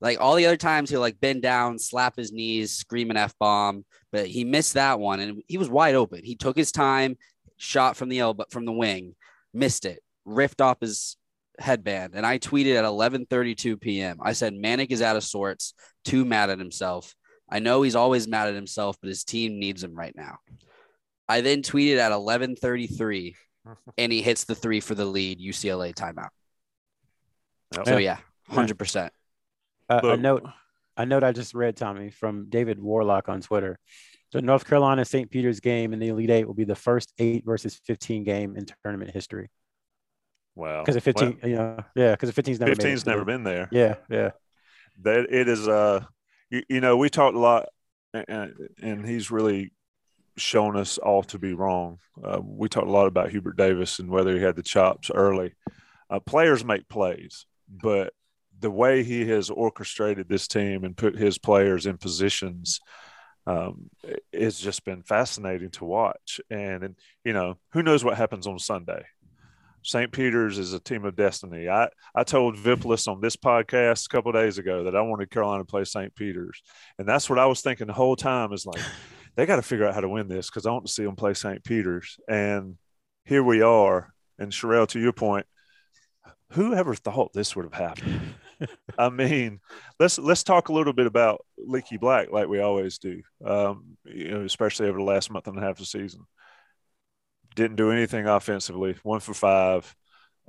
Like 0.00 0.20
all 0.20 0.36
the 0.36 0.46
other 0.46 0.56
times 0.56 0.90
he'll 0.90 1.00
like 1.00 1.20
bend 1.20 1.42
down, 1.42 1.78
slap 1.78 2.16
his 2.16 2.32
knees, 2.32 2.72
scream 2.72 3.10
an 3.10 3.16
F 3.16 3.34
bomb, 3.38 3.84
but 4.12 4.26
he 4.26 4.44
missed 4.44 4.74
that 4.74 5.00
one 5.00 5.20
and 5.20 5.42
he 5.48 5.58
was 5.58 5.68
wide 5.68 5.94
open. 5.94 6.20
He 6.24 6.36
took 6.36 6.56
his 6.56 6.72
time, 6.72 7.16
shot 7.56 7.96
from 7.96 8.08
the 8.08 8.20
elbow 8.20 8.44
from 8.50 8.64
the 8.64 8.72
wing, 8.72 9.16
missed 9.52 9.84
it, 9.84 10.02
ripped 10.24 10.60
off 10.60 10.80
his 10.80 11.16
headband. 11.58 12.14
And 12.14 12.24
I 12.24 12.38
tweeted 12.38 12.76
at 12.76 12.84
11:32 12.84 13.80
p.m. 13.80 14.18
I 14.22 14.32
said 14.32 14.54
Manek 14.54 14.90
is 14.90 15.02
out 15.02 15.16
of 15.16 15.24
sorts, 15.24 15.74
too 16.04 16.24
mad 16.24 16.50
at 16.50 16.58
himself. 16.58 17.14
I 17.50 17.58
know 17.58 17.82
he's 17.82 17.96
always 17.96 18.28
mad 18.28 18.48
at 18.48 18.54
himself, 18.54 18.96
but 19.00 19.08
his 19.08 19.24
team 19.24 19.58
needs 19.58 19.82
him 19.82 19.94
right 19.94 20.14
now. 20.14 20.38
I 21.28 21.40
then 21.40 21.62
tweeted 21.62 21.98
at 21.98 22.12
11:33 22.12 23.34
and 23.98 24.12
he 24.12 24.22
hits 24.22 24.44
the 24.44 24.54
three 24.54 24.80
for 24.80 24.94
the 24.94 25.04
lead 25.04 25.40
UCLA 25.40 25.94
timeout. 25.94 26.30
Yep. 27.74 27.86
So 27.86 27.96
yeah, 27.98 28.18
hundred 28.48 28.78
percent. 28.78 29.12
Uh, 29.88 30.00
a 30.02 30.16
note, 30.16 30.46
a 30.96 31.06
note 31.06 31.24
I 31.24 31.32
just 31.32 31.54
read, 31.54 31.76
Tommy, 31.76 32.10
from 32.10 32.46
David 32.48 32.78
Worlock 32.78 33.28
on 33.28 33.40
Twitter. 33.40 33.78
The 34.32 34.42
North 34.42 34.66
Carolina 34.66 35.04
St. 35.04 35.30
Peter's 35.30 35.60
game 35.60 35.94
in 35.94 35.98
the 35.98 36.08
Elite 36.08 36.30
Eight 36.30 36.46
will 36.46 36.54
be 36.54 36.64
the 36.64 36.76
first 36.76 37.14
eight 37.18 37.46
versus 37.46 37.80
15 37.86 38.24
game 38.24 38.56
in 38.56 38.66
tournament 38.84 39.10
history. 39.10 39.48
Wow. 40.54 40.82
Because 40.82 40.96
of 40.96 41.04
15, 41.04 41.38
you 41.44 41.54
know, 41.54 41.78
yeah, 41.94 42.10
because 42.10 42.28
of 42.28 42.34
15's 42.34 42.60
never 42.60 42.70
made 42.70 42.80
it 42.80 42.84
15's 42.84 43.06
never 43.06 43.24
been 43.24 43.44
there. 43.44 43.68
Yeah, 43.72 43.94
yeah. 44.10 44.32
that 45.02 45.26
it 45.30 45.48
is 45.48 45.68
uh 45.68 46.04
you, 46.50 46.62
you 46.68 46.80
know 46.80 46.96
we 46.96 47.08
talked 47.08 47.36
a 47.36 47.38
lot 47.38 47.68
and, 48.12 48.54
and 48.82 49.06
he's 49.06 49.30
really 49.30 49.72
shown 50.36 50.76
us 50.76 50.98
all 50.98 51.22
to 51.22 51.38
be 51.38 51.52
wrong 51.52 51.98
uh, 52.22 52.40
we 52.42 52.68
talked 52.68 52.86
a 52.86 52.90
lot 52.90 53.06
about 53.06 53.30
hubert 53.30 53.56
davis 53.56 53.98
and 53.98 54.10
whether 54.10 54.34
he 54.34 54.42
had 54.42 54.56
the 54.56 54.62
chops 54.62 55.10
early 55.12 55.52
uh, 56.10 56.20
players 56.20 56.64
make 56.64 56.88
plays 56.88 57.46
but 57.68 58.12
the 58.60 58.70
way 58.70 59.02
he 59.02 59.26
has 59.28 59.50
orchestrated 59.50 60.28
this 60.28 60.48
team 60.48 60.84
and 60.84 60.96
put 60.96 61.16
his 61.16 61.38
players 61.38 61.86
in 61.86 61.98
positions 61.98 62.80
um, 63.46 63.88
it's 64.32 64.60
just 64.60 64.84
been 64.84 65.02
fascinating 65.02 65.70
to 65.70 65.84
watch 65.84 66.40
and, 66.50 66.84
and 66.84 66.96
you 67.24 67.32
know 67.32 67.58
who 67.72 67.82
knows 67.82 68.04
what 68.04 68.16
happens 68.16 68.46
on 68.46 68.58
sunday 68.58 69.02
St. 69.82 70.12
Peter's 70.12 70.58
is 70.58 70.72
a 70.72 70.80
team 70.80 71.04
of 71.04 71.16
destiny. 71.16 71.68
I, 71.68 71.88
I 72.14 72.24
told 72.24 72.56
Viplis 72.56 73.08
on 73.08 73.20
this 73.20 73.36
podcast 73.36 74.06
a 74.06 74.08
couple 74.08 74.32
days 74.32 74.58
ago 74.58 74.84
that 74.84 74.96
I 74.96 75.00
wanted 75.00 75.30
Carolina 75.30 75.62
to 75.62 75.66
play 75.66 75.84
St. 75.84 76.14
Peter's. 76.14 76.60
And 76.98 77.08
that's 77.08 77.30
what 77.30 77.38
I 77.38 77.46
was 77.46 77.60
thinking 77.60 77.86
the 77.86 77.92
whole 77.92 78.16
time 78.16 78.52
is 78.52 78.66
like, 78.66 78.82
they 79.36 79.46
got 79.46 79.56
to 79.56 79.62
figure 79.62 79.86
out 79.86 79.94
how 79.94 80.00
to 80.00 80.08
win 80.08 80.28
this 80.28 80.50
because 80.50 80.66
I 80.66 80.72
want 80.72 80.86
to 80.86 80.92
see 80.92 81.04
them 81.04 81.16
play 81.16 81.32
St. 81.32 81.62
Peter's. 81.64 82.18
And 82.28 82.76
here 83.24 83.42
we 83.42 83.62
are. 83.62 84.12
And 84.38 84.52
Sherelle, 84.52 84.88
to 84.88 85.00
your 85.00 85.12
point, 85.12 85.46
who 86.52 86.74
ever 86.74 86.94
thought 86.94 87.32
this 87.32 87.54
would 87.54 87.64
have 87.64 87.74
happened? 87.74 88.34
I 88.98 89.08
mean, 89.08 89.60
let's 90.00 90.18
let's 90.18 90.42
talk 90.42 90.68
a 90.68 90.72
little 90.72 90.92
bit 90.92 91.06
about 91.06 91.44
Leaky 91.56 91.96
Black, 91.96 92.30
like 92.30 92.48
we 92.48 92.60
always 92.60 92.98
do. 92.98 93.22
Um, 93.44 93.96
you 94.04 94.30
know, 94.30 94.40
especially 94.42 94.88
over 94.88 94.98
the 94.98 95.04
last 95.04 95.30
month 95.30 95.46
and 95.46 95.58
a 95.58 95.60
half 95.60 95.72
of 95.72 95.78
the 95.78 95.84
season 95.86 96.26
didn't 97.58 97.76
do 97.76 97.90
anything 97.90 98.26
offensively. 98.26 98.96
One 99.02 99.18
for 99.18 99.34
five, 99.34 99.94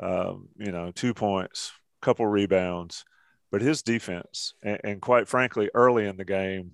um, 0.01 0.49
you 0.57 0.71
know, 0.71 0.91
two 0.91 1.15
points, 1.15 1.71
couple 2.03 2.27
rebounds, 2.27 3.03
but 3.51 3.61
his 3.61 3.81
defense 3.81 4.53
and, 4.63 4.79
and 4.83 5.01
quite 5.01 5.27
frankly, 5.27 5.71
early 5.73 6.05
in 6.05 6.17
the 6.17 6.25
game, 6.25 6.73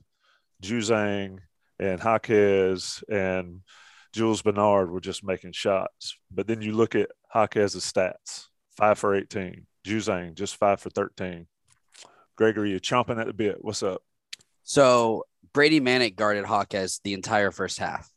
Juzang 0.62 1.40
and 1.80 2.02
Jaquez 2.04 3.02
and 3.10 3.62
Jules 4.12 4.42
Bernard 4.42 4.92
were 4.92 5.00
just 5.00 5.24
making 5.24 5.54
shots. 5.54 6.18
But 6.30 6.48
then 6.48 6.62
you 6.62 6.74
look 6.74 6.96
at 6.96 7.12
Jaquez's 7.34 7.90
stats: 7.90 8.48
five 8.78 9.00
for 9.00 9.16
eighteen. 9.16 9.68
Juzang 9.86 10.34
just 10.36 10.56
five 10.58 10.80
for 10.82 10.90
thirteen. 10.90 11.48
Gregory, 12.36 12.72
you're 12.72 12.80
chomping 12.80 13.20
at 13.20 13.28
the 13.28 13.34
bit. 13.34 13.58
What's 13.64 13.84
up? 13.84 14.02
So 14.64 15.24
Brady 15.54 15.80
Manek 15.80 16.16
guarded 16.16 16.44
Hawkes 16.46 17.00
the 17.04 17.14
entire 17.14 17.52
first 17.52 17.78
half, 17.80 18.10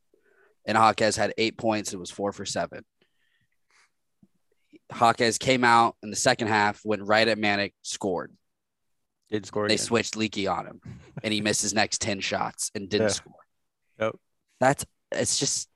and 0.66 0.76
Hawkes 0.76 1.14
had 1.16 1.34
eight 1.38 1.56
points. 1.58 1.92
It 1.92 1.98
was 1.98 2.10
four 2.10 2.32
for 2.32 2.44
seven. 2.44 2.84
Hawkes 4.90 5.38
came 5.38 5.64
out 5.64 5.96
in 6.02 6.10
the 6.10 6.16
second 6.16 6.48
half, 6.48 6.80
went 6.84 7.02
right 7.02 7.28
at 7.28 7.38
Manek, 7.38 7.75
scored. 7.82 8.32
Didn't 9.30 9.46
score 9.46 9.68
They 9.68 9.75
again. 9.75 9.84
switched 9.84 10.16
Leaky 10.16 10.46
on 10.46 10.66
him, 10.66 10.80
and 11.22 11.32
he 11.34 11.42
missed 11.42 11.60
his 11.60 11.75
next 11.75 12.00
ten 12.00 12.20
shots 12.20 12.70
and 12.75 12.88
didn't 12.88 13.08
Yeah. 13.08 13.12
score. 13.12 13.34
Yep. 14.00 14.16
That's 14.60 14.87
it's 15.12 15.38
just 15.38 15.68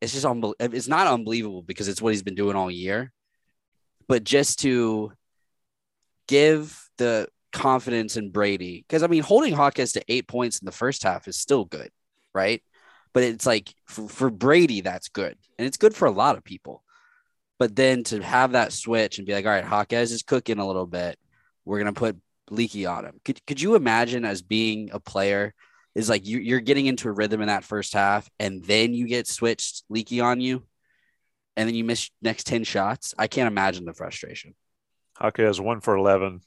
it's 0.00 0.12
just 0.12 0.26
unbel- 0.26 0.54
it's 0.60 0.86
not 0.88 1.06
unbelievable 1.06 1.62
because 1.62 1.88
it's 1.88 2.00
what 2.02 2.12
he's 2.12 2.22
been 2.22 2.34
doing 2.34 2.54
all 2.56 2.70
year, 2.70 3.12
but 4.08 4.24
just 4.24 4.60
to 4.60 5.12
give 6.26 6.88
the 6.96 7.28
confidence 7.52 8.16
in 8.16 8.30
Brady 8.30 8.84
because 8.86 9.02
I 9.02 9.06
mean 9.06 9.22
holding 9.22 9.54
Hawkins 9.54 9.92
to 9.92 10.04
eight 10.08 10.28
points 10.28 10.58
in 10.58 10.66
the 10.66 10.72
first 10.72 11.02
half 11.02 11.28
is 11.28 11.36
still 11.36 11.64
good, 11.64 11.90
right? 12.34 12.62
But 13.14 13.22
it's 13.22 13.46
like 13.46 13.72
for, 13.86 14.08
for 14.08 14.30
Brady 14.30 14.80
that's 14.80 15.08
good, 15.08 15.36
and 15.58 15.66
it's 15.66 15.76
good 15.78 15.94
for 15.94 16.06
a 16.06 16.12
lot 16.12 16.36
of 16.36 16.44
people. 16.44 16.82
But 17.58 17.74
then 17.74 18.04
to 18.04 18.22
have 18.22 18.52
that 18.52 18.72
switch 18.72 19.18
and 19.18 19.26
be 19.26 19.32
like, 19.32 19.44
all 19.44 19.50
right, 19.50 19.64
Hawkins 19.64 20.12
is 20.12 20.22
cooking 20.22 20.58
a 20.58 20.66
little 20.66 20.86
bit. 20.86 21.18
We're 21.64 21.78
gonna 21.78 21.92
put 21.92 22.16
Leaky 22.50 22.86
on 22.86 23.04
him. 23.04 23.20
Could 23.24 23.44
could 23.46 23.60
you 23.60 23.74
imagine 23.74 24.24
as 24.24 24.42
being 24.42 24.90
a 24.92 25.00
player 25.00 25.54
is 25.94 26.08
like 26.08 26.26
you, 26.26 26.38
you're 26.38 26.60
getting 26.60 26.86
into 26.86 27.08
a 27.08 27.12
rhythm 27.12 27.40
in 27.40 27.48
that 27.48 27.64
first 27.64 27.92
half, 27.94 28.28
and 28.38 28.64
then 28.64 28.94
you 28.94 29.06
get 29.06 29.26
switched 29.26 29.84
Leaky 29.88 30.20
on 30.20 30.40
you, 30.40 30.62
and 31.58 31.68
then 31.68 31.74
you 31.74 31.84
miss 31.84 32.08
next 32.22 32.46
ten 32.46 32.64
shots. 32.64 33.14
I 33.18 33.26
can't 33.26 33.48
imagine 33.48 33.84
the 33.84 33.92
frustration. 33.92 34.54
Jaquez 35.20 35.60
one 35.60 35.80
for 35.80 35.96
11, 35.96 36.40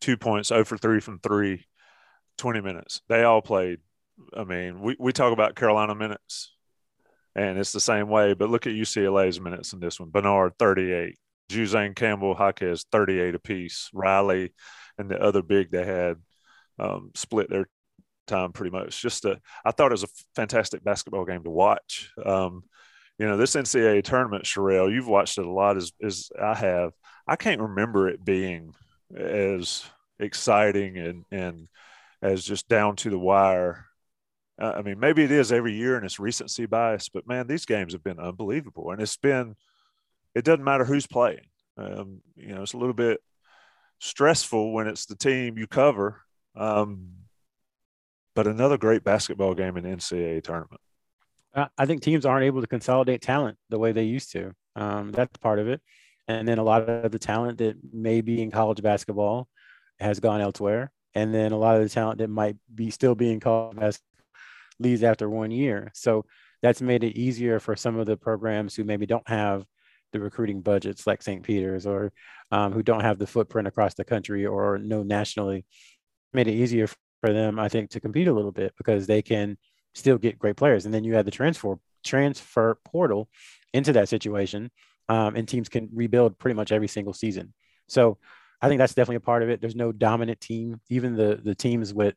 two 0.00 0.16
points, 0.16 0.48
0 0.48 0.64
for 0.64 0.76
3 0.76 0.98
from 0.98 1.20
three, 1.20 1.64
20 2.38 2.60
minutes. 2.60 3.00
They 3.08 3.22
all 3.22 3.40
played. 3.40 3.78
I 4.36 4.42
mean, 4.42 4.80
we, 4.80 4.96
we 4.98 5.12
talk 5.12 5.32
about 5.32 5.54
Carolina 5.54 5.94
minutes, 5.94 6.52
and 7.36 7.58
it's 7.58 7.70
the 7.70 7.80
same 7.80 8.08
way, 8.08 8.34
but 8.34 8.50
look 8.50 8.66
at 8.66 8.72
UCLA's 8.72 9.40
minutes 9.40 9.72
in 9.72 9.78
this 9.78 10.00
one. 10.00 10.10
Bernard, 10.10 10.54
38. 10.58 11.16
Juzang 11.48 11.94
Campbell, 11.94 12.34
Jaquez, 12.36 12.84
38 12.90 13.36
apiece. 13.36 13.88
Riley 13.92 14.52
and 14.98 15.08
the 15.08 15.22
other 15.22 15.42
big 15.42 15.70
they 15.70 15.86
had 15.86 16.16
um, 16.80 17.12
split 17.14 17.48
their 17.48 17.68
time 18.26 18.50
pretty 18.50 18.70
much. 18.70 19.00
Just 19.00 19.24
a, 19.24 19.38
I 19.64 19.70
thought 19.70 19.92
it 19.92 19.94
was 19.94 20.02
a 20.02 20.24
fantastic 20.34 20.82
basketball 20.82 21.24
game 21.24 21.44
to 21.44 21.50
watch. 21.50 22.10
Um, 22.24 22.64
you 23.18 23.26
know, 23.26 23.36
this 23.36 23.54
NCAA 23.54 24.04
tournament, 24.04 24.44
Sherelle, 24.44 24.92
you've 24.92 25.08
watched 25.08 25.38
it 25.38 25.46
a 25.46 25.50
lot 25.50 25.76
as, 25.76 25.92
as 26.02 26.30
I 26.40 26.54
have. 26.54 26.92
I 27.26 27.36
can't 27.36 27.60
remember 27.60 28.08
it 28.08 28.24
being 28.24 28.74
as 29.16 29.84
exciting 30.18 30.96
and 30.98 31.24
and 31.30 31.68
as 32.22 32.44
just 32.44 32.68
down 32.68 32.96
to 32.96 33.10
the 33.10 33.18
wire. 33.18 33.86
Uh, 34.60 34.74
I 34.76 34.82
mean, 34.82 34.98
maybe 34.98 35.22
it 35.22 35.30
is 35.30 35.52
every 35.52 35.74
year 35.74 35.96
and 35.96 36.04
it's 36.04 36.18
recency 36.18 36.66
bias, 36.66 37.08
but 37.08 37.26
man, 37.26 37.46
these 37.46 37.66
games 37.66 37.92
have 37.92 38.02
been 38.02 38.18
unbelievable, 38.20 38.90
and 38.90 39.00
it's 39.00 39.16
been. 39.16 39.56
It 40.34 40.44
doesn't 40.44 40.64
matter 40.64 40.84
who's 40.84 41.06
playing. 41.06 41.46
Um, 41.78 42.20
you 42.36 42.54
know, 42.54 42.62
it's 42.62 42.74
a 42.74 42.78
little 42.78 42.94
bit 42.94 43.20
stressful 44.00 44.72
when 44.72 44.86
it's 44.86 45.06
the 45.06 45.16
team 45.16 45.56
you 45.56 45.66
cover. 45.66 46.20
Um, 46.54 47.12
but 48.34 48.46
another 48.46 48.76
great 48.76 49.02
basketball 49.02 49.54
game 49.54 49.78
in 49.78 49.84
NCAA 49.84 50.44
tournament. 50.44 50.80
I 51.56 51.86
think 51.86 52.02
teams 52.02 52.26
aren't 52.26 52.44
able 52.44 52.60
to 52.60 52.66
consolidate 52.66 53.22
talent 53.22 53.56
the 53.70 53.78
way 53.78 53.92
they 53.92 54.04
used 54.04 54.32
to. 54.32 54.52
Um, 54.74 55.10
that's 55.12 55.36
part 55.38 55.58
of 55.58 55.68
it. 55.68 55.80
And 56.28 56.46
then 56.46 56.58
a 56.58 56.62
lot 56.62 56.88
of 56.88 57.10
the 57.12 57.18
talent 57.18 57.58
that 57.58 57.76
may 57.92 58.20
be 58.20 58.42
in 58.42 58.50
college 58.50 58.82
basketball 58.82 59.48
has 59.98 60.20
gone 60.20 60.40
elsewhere. 60.40 60.90
And 61.14 61.34
then 61.34 61.52
a 61.52 61.58
lot 61.58 61.76
of 61.76 61.82
the 61.82 61.88
talent 61.88 62.18
that 62.18 62.28
might 62.28 62.56
be 62.74 62.90
still 62.90 63.14
being 63.14 63.40
called 63.40 63.76
basketball 63.76 64.26
leaves 64.78 65.02
after 65.02 65.30
one 65.30 65.50
year. 65.50 65.90
So 65.94 66.26
that's 66.62 66.82
made 66.82 67.04
it 67.04 67.16
easier 67.16 67.58
for 67.58 67.76
some 67.76 67.98
of 67.98 68.06
the 68.06 68.16
programs 68.16 68.74
who 68.74 68.84
maybe 68.84 69.06
don't 69.06 69.28
have 69.28 69.64
the 70.12 70.20
recruiting 70.20 70.60
budgets 70.60 71.06
like 71.06 71.22
St. 71.22 71.42
Peter's 71.42 71.86
or 71.86 72.12
um, 72.50 72.72
who 72.72 72.82
don't 72.82 73.00
have 73.00 73.18
the 73.18 73.26
footprint 73.26 73.68
across 73.68 73.94
the 73.94 74.04
country 74.04 74.44
or 74.46 74.78
know 74.78 75.02
nationally. 75.02 75.64
Made 76.32 76.48
it 76.48 76.52
easier 76.52 76.86
for 77.20 77.32
them, 77.32 77.58
I 77.58 77.68
think, 77.68 77.90
to 77.90 78.00
compete 78.00 78.28
a 78.28 78.32
little 78.32 78.52
bit 78.52 78.74
because 78.76 79.06
they 79.06 79.22
can 79.22 79.56
still 79.96 80.18
get 80.18 80.38
great 80.38 80.56
players. 80.56 80.84
And 80.84 80.94
then 80.94 81.04
you 81.04 81.16
add 81.16 81.24
the 81.24 81.30
transfer 81.30 81.78
transfer 82.04 82.78
portal 82.84 83.28
into 83.72 83.92
that 83.94 84.08
situation, 84.08 84.70
um, 85.08 85.34
and 85.34 85.48
teams 85.48 85.68
can 85.68 85.88
rebuild 85.92 86.38
pretty 86.38 86.54
much 86.54 86.70
every 86.70 86.88
single 86.88 87.12
season. 87.12 87.52
So 87.88 88.18
I 88.60 88.68
think 88.68 88.78
that's 88.78 88.94
definitely 88.94 89.16
a 89.16 89.20
part 89.20 89.42
of 89.42 89.48
it. 89.48 89.60
There's 89.60 89.74
no 89.74 89.92
dominant 89.92 90.40
team. 90.40 90.80
Even 90.88 91.16
the 91.16 91.40
the 91.42 91.54
teams 91.54 91.92
with 91.92 92.14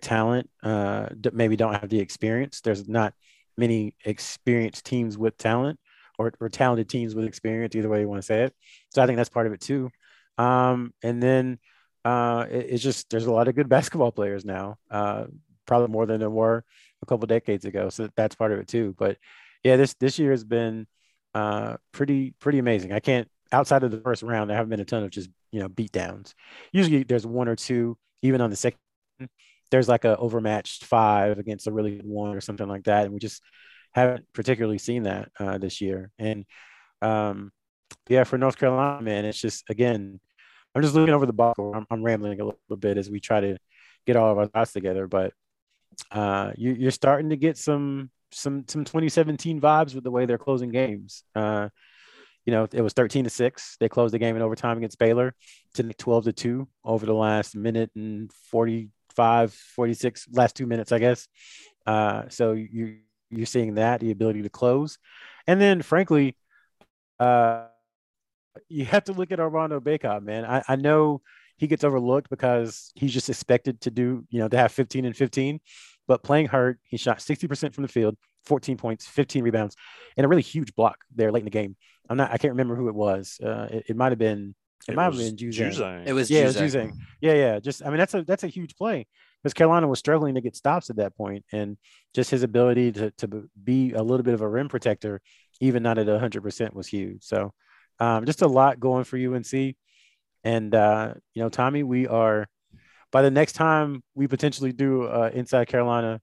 talent 0.00 0.48
uh, 0.62 1.08
maybe 1.32 1.56
don't 1.56 1.74
have 1.74 1.88
the 1.88 2.00
experience. 2.00 2.60
There's 2.60 2.88
not 2.88 3.14
many 3.56 3.94
experienced 4.04 4.84
teams 4.84 5.16
with 5.16 5.36
talent 5.38 5.78
or, 6.18 6.32
or 6.40 6.48
talented 6.48 6.88
teams 6.88 7.14
with 7.14 7.26
experience, 7.26 7.74
either 7.74 7.88
way 7.88 8.00
you 8.00 8.08
want 8.08 8.20
to 8.20 8.26
say 8.26 8.44
it. 8.44 8.54
So 8.90 9.02
I 9.02 9.06
think 9.06 9.16
that's 9.16 9.28
part 9.28 9.46
of 9.46 9.52
it 9.52 9.60
too. 9.60 9.90
Um, 10.38 10.92
and 11.02 11.22
then 11.22 11.58
uh, 12.04 12.46
it, 12.50 12.66
it's 12.70 12.82
just 12.82 13.10
there's 13.10 13.26
a 13.26 13.32
lot 13.32 13.48
of 13.48 13.54
good 13.54 13.68
basketball 13.76 14.12
players 14.12 14.44
now, 14.44 14.76
uh, 14.90 15.24
probably 15.66 15.88
more 15.88 16.06
than 16.06 16.20
there 16.20 16.30
were 16.30 16.64
a 17.02 17.06
couple 17.06 17.26
decades 17.26 17.64
ago. 17.64 17.88
So 17.88 18.08
that's 18.16 18.34
part 18.34 18.52
of 18.52 18.58
it 18.58 18.68
too. 18.68 18.94
But 18.98 19.18
yeah, 19.62 19.76
this 19.76 19.94
this 19.94 20.18
year 20.18 20.30
has 20.30 20.44
been 20.44 20.86
uh, 21.34 21.76
pretty 21.92 22.34
pretty 22.40 22.58
amazing. 22.58 22.92
I 22.92 23.00
can't 23.00 23.28
outside 23.52 23.82
of 23.82 23.90
the 23.90 24.00
first 24.00 24.22
round, 24.22 24.50
there 24.50 24.56
haven't 24.56 24.70
been 24.70 24.80
a 24.80 24.84
ton 24.84 25.04
of 25.04 25.10
just 25.10 25.30
you 25.52 25.60
know 25.60 25.68
beat 25.68 25.92
downs. 25.92 26.34
Usually 26.72 27.02
there's 27.02 27.26
one 27.26 27.48
or 27.48 27.56
two, 27.56 27.96
even 28.22 28.40
on 28.40 28.50
the 28.50 28.56
second. 28.56 28.78
There's 29.70 29.88
like 29.88 30.04
a 30.04 30.16
overmatched 30.16 30.84
five 30.84 31.38
against 31.38 31.66
a 31.66 31.72
really 31.72 31.96
good 31.96 32.06
one 32.06 32.34
or 32.34 32.40
something 32.40 32.68
like 32.68 32.84
that, 32.84 33.04
and 33.04 33.12
we 33.12 33.18
just 33.18 33.42
haven't 33.92 34.26
particularly 34.32 34.78
seen 34.78 35.04
that 35.04 35.30
uh, 35.40 35.58
this 35.58 35.80
year. 35.80 36.10
And 36.18 36.44
um, 37.02 37.50
yeah, 38.08 38.24
for 38.24 38.38
North 38.38 38.58
Carolina, 38.58 39.02
man, 39.02 39.24
it's 39.24 39.40
just 39.40 39.64
again, 39.68 40.20
I'm 40.74 40.82
just 40.82 40.94
looking 40.94 41.14
over 41.14 41.26
the 41.26 41.32
box. 41.32 41.58
I'm, 41.58 41.86
I'm 41.90 42.02
rambling 42.02 42.40
a 42.40 42.44
little, 42.44 42.60
little, 42.68 42.80
bit 42.80 42.98
as 42.98 43.10
we 43.10 43.20
try 43.20 43.40
to 43.40 43.56
get 44.06 44.16
all 44.16 44.30
of 44.30 44.38
our 44.38 44.46
thoughts 44.46 44.72
together, 44.72 45.08
but 45.08 45.32
uh, 46.10 46.52
you, 46.56 46.72
you're 46.72 46.90
starting 46.90 47.30
to 47.30 47.36
get 47.36 47.56
some 47.56 48.10
some 48.32 48.64
some 48.68 48.84
2017 48.84 49.60
vibes 49.60 49.94
with 49.94 50.04
the 50.04 50.10
way 50.10 50.26
they're 50.26 50.38
closing 50.38 50.70
games. 50.70 51.22
Uh, 51.34 51.68
you 52.44 52.52
know, 52.52 52.68
it 52.72 52.80
was 52.80 52.92
13 52.92 53.24
to 53.24 53.30
6. 53.30 53.76
They 53.80 53.88
closed 53.88 54.14
the 54.14 54.18
game 54.18 54.36
in 54.36 54.42
overtime 54.42 54.76
against 54.78 54.98
Baylor 54.98 55.34
to 55.74 55.82
12 55.82 56.24
to 56.24 56.32
2 56.32 56.68
over 56.84 57.04
the 57.04 57.12
last 57.12 57.56
minute 57.56 57.90
and 57.96 58.32
45, 58.50 59.52
46, 59.52 60.28
last 60.30 60.54
two 60.54 60.66
minutes, 60.66 60.92
I 60.92 60.98
guess. 61.00 61.26
Uh, 61.86 62.24
so 62.28 62.52
you 62.52 62.98
you're 63.30 63.46
seeing 63.46 63.74
that, 63.74 64.00
the 64.00 64.12
ability 64.12 64.42
to 64.42 64.48
close. 64.48 64.98
And 65.48 65.60
then 65.60 65.82
frankly, 65.82 66.36
uh, 67.18 67.64
you 68.68 68.84
have 68.84 69.04
to 69.04 69.12
look 69.12 69.32
at 69.32 69.40
Armando 69.40 69.80
Bacot, 69.80 70.22
man. 70.22 70.44
I, 70.44 70.62
I 70.68 70.76
know 70.76 71.22
he 71.56 71.66
gets 71.66 71.84
overlooked 71.84 72.30
because 72.30 72.92
he's 72.94 73.12
just 73.12 73.28
expected 73.28 73.80
to 73.82 73.90
do, 73.90 74.24
you 74.30 74.38
know, 74.38 74.48
to 74.48 74.56
have 74.56 74.72
15 74.72 75.04
and 75.04 75.16
15. 75.16 75.60
But 76.06 76.22
playing 76.22 76.46
hurt, 76.46 76.78
he 76.84 76.96
shot 76.96 77.18
60% 77.18 77.74
from 77.74 77.82
the 77.82 77.88
field, 77.88 78.16
14 78.44 78.76
points, 78.76 79.06
15 79.06 79.42
rebounds, 79.42 79.76
and 80.16 80.24
a 80.24 80.28
really 80.28 80.42
huge 80.42 80.74
block 80.74 80.98
there 81.14 81.32
late 81.32 81.40
in 81.40 81.46
the 81.46 81.50
game. 81.50 81.76
I'm 82.08 82.16
not, 82.16 82.30
I 82.30 82.38
can't 82.38 82.52
remember 82.52 82.76
who 82.76 82.88
it 82.88 82.94
was. 82.94 83.40
Uh, 83.42 83.68
it, 83.70 83.86
it 83.88 83.96
might 83.96 84.12
have 84.12 84.18
been, 84.18 84.54
it, 84.86 84.92
it 84.92 84.94
might 84.94 85.04
have 85.04 85.16
been 85.16 85.36
Juzang. 85.36 86.06
It 86.06 86.12
was 86.12 86.30
yeah, 86.30 86.44
Juzang. 86.44 86.56
it 86.56 86.62
was 86.62 86.74
Juzang. 86.74 86.92
Yeah, 87.20 87.32
yeah. 87.32 87.58
Just, 87.58 87.84
I 87.84 87.88
mean, 87.88 87.98
that's 87.98 88.14
a 88.14 88.22
that's 88.22 88.44
a 88.44 88.48
huge 88.48 88.76
play 88.76 89.06
because 89.42 89.54
Carolina 89.54 89.88
was 89.88 89.98
struggling 89.98 90.34
to 90.34 90.40
get 90.40 90.54
stops 90.54 90.90
at 90.90 90.96
that 90.96 91.16
point, 91.16 91.44
and 91.50 91.76
just 92.14 92.30
his 92.30 92.42
ability 92.42 92.92
to 92.92 93.10
to 93.12 93.48
be 93.62 93.92
a 93.92 94.02
little 94.02 94.22
bit 94.22 94.34
of 94.34 94.42
a 94.42 94.48
rim 94.48 94.68
protector, 94.68 95.20
even 95.60 95.82
not 95.82 95.98
at 95.98 96.06
100 96.06 96.42
percent, 96.42 96.74
was 96.74 96.86
huge. 96.86 97.24
So, 97.24 97.52
um, 97.98 98.26
just 98.26 98.42
a 98.42 98.46
lot 98.46 98.78
going 98.78 99.04
for 99.04 99.16
UNC, 99.16 99.76
and 100.46 100.72
uh, 100.76 101.14
you 101.34 101.42
know, 101.42 101.48
Tommy, 101.48 101.82
we 101.82 102.06
are 102.06 102.46
by 103.10 103.22
the 103.22 103.32
next 103.32 103.54
time 103.54 104.04
we 104.14 104.28
potentially 104.28 104.72
do 104.72 105.02
uh, 105.02 105.28
Inside 105.34 105.66
Carolina 105.66 106.20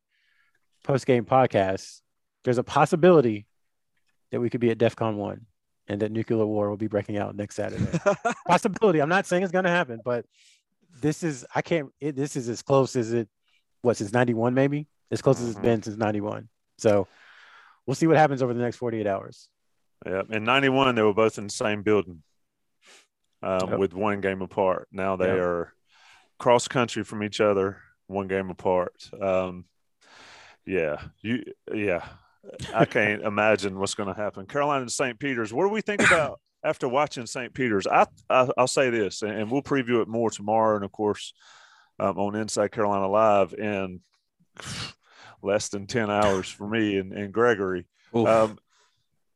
post 0.85 1.05
game 1.05 1.25
podcast, 1.25 1.99
there's 2.45 2.57
a 2.57 2.63
possibility 2.63 3.45
that 4.31 4.39
we 4.39 4.49
could 4.49 4.61
be 4.61 4.69
at 4.69 4.77
DEF 4.77 4.95
CON 4.95 5.17
1 5.17 5.45
and 5.87 6.01
that 6.01 6.13
nuclear 6.13 6.45
war 6.45 6.69
will 6.69 6.77
be 6.77 6.87
breaking 6.87 7.17
out 7.17 7.35
next 7.35 7.55
Saturday. 7.55 7.99
possibility. 8.47 9.01
I'm 9.01 9.09
not 9.09 9.25
saying 9.25 9.43
it's 9.43 9.51
going 9.51 9.65
to 9.65 9.69
happen, 9.69 9.99
but 10.05 10.25
this 11.01 11.21
is, 11.21 11.45
I 11.53 11.61
can't, 11.61 11.89
it, 11.99 12.15
this 12.15 12.37
is 12.37 12.47
as 12.47 12.61
close 12.61 12.95
as 12.95 13.11
it, 13.11 13.27
what, 13.81 13.97
since 13.97 14.13
91 14.13 14.53
maybe? 14.53 14.87
As 15.11 15.21
close 15.21 15.35
mm-hmm. 15.35 15.43
as 15.43 15.49
it's 15.49 15.57
mm-hmm. 15.57 15.67
been 15.67 15.83
since 15.83 15.97
91. 15.97 16.47
So 16.77 17.09
we'll 17.85 17.95
see 17.95 18.07
what 18.07 18.15
happens 18.15 18.41
over 18.41 18.53
the 18.53 18.61
next 18.61 18.77
48 18.77 19.05
hours. 19.05 19.49
Yeah. 20.05 20.21
In 20.29 20.45
91, 20.45 20.95
they 20.95 21.01
were 21.01 21.13
both 21.13 21.37
in 21.37 21.47
the 21.47 21.53
same 21.53 21.83
building 21.83 22.23
um, 23.43 23.71
yep. 23.71 23.79
with 23.79 23.93
one 23.93 24.21
game 24.21 24.41
apart. 24.41 24.87
Now 24.91 25.15
they 25.15 25.27
yep. 25.27 25.37
are 25.37 25.73
cross 26.39 26.67
country 26.67 27.03
from 27.03 27.23
each 27.23 27.41
other, 27.41 27.77
one 28.07 28.27
game 28.27 28.49
apart. 28.49 29.09
Um, 29.19 29.65
yeah, 30.65 31.01
you, 31.21 31.43
yeah. 31.73 32.05
I 32.73 32.85
can't 32.85 33.21
imagine 33.25 33.77
what's 33.77 33.95
going 33.95 34.13
to 34.13 34.19
happen. 34.19 34.45
Carolina 34.45 34.81
and 34.81 34.91
St. 34.91 35.19
Peter's. 35.19 35.53
What 35.53 35.63
do 35.63 35.69
we 35.69 35.81
think 35.81 36.01
about 36.01 36.39
after 36.63 36.87
watching 36.87 37.25
St. 37.25 37.53
Peter's? 37.53 37.85
I, 37.85 38.07
I 38.29 38.49
will 38.57 38.67
say 38.67 38.89
this, 38.89 39.21
and 39.21 39.51
we'll 39.51 39.61
preview 39.61 40.01
it 40.01 40.07
more 40.07 40.29
tomorrow, 40.29 40.75
and 40.75 40.85
of 40.85 40.91
course 40.91 41.33
um, 41.99 42.17
on 42.17 42.35
Inside 42.35 42.71
Carolina 42.71 43.07
Live 43.07 43.53
in 43.53 43.99
less 45.41 45.69
than 45.69 45.87
ten 45.87 46.09
hours 46.09 46.49
for 46.49 46.67
me 46.67 46.97
and, 46.97 47.13
and 47.13 47.33
Gregory. 47.33 47.85
Um, 48.13 48.57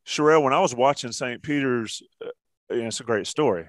Sherelle, 0.06 0.42
when 0.42 0.52
I 0.52 0.60
was 0.60 0.74
watching 0.74 1.12
St. 1.12 1.42
Peter's, 1.42 2.02
uh, 2.24 2.30
it's 2.70 3.00
a 3.00 3.04
great 3.04 3.26
story. 3.26 3.66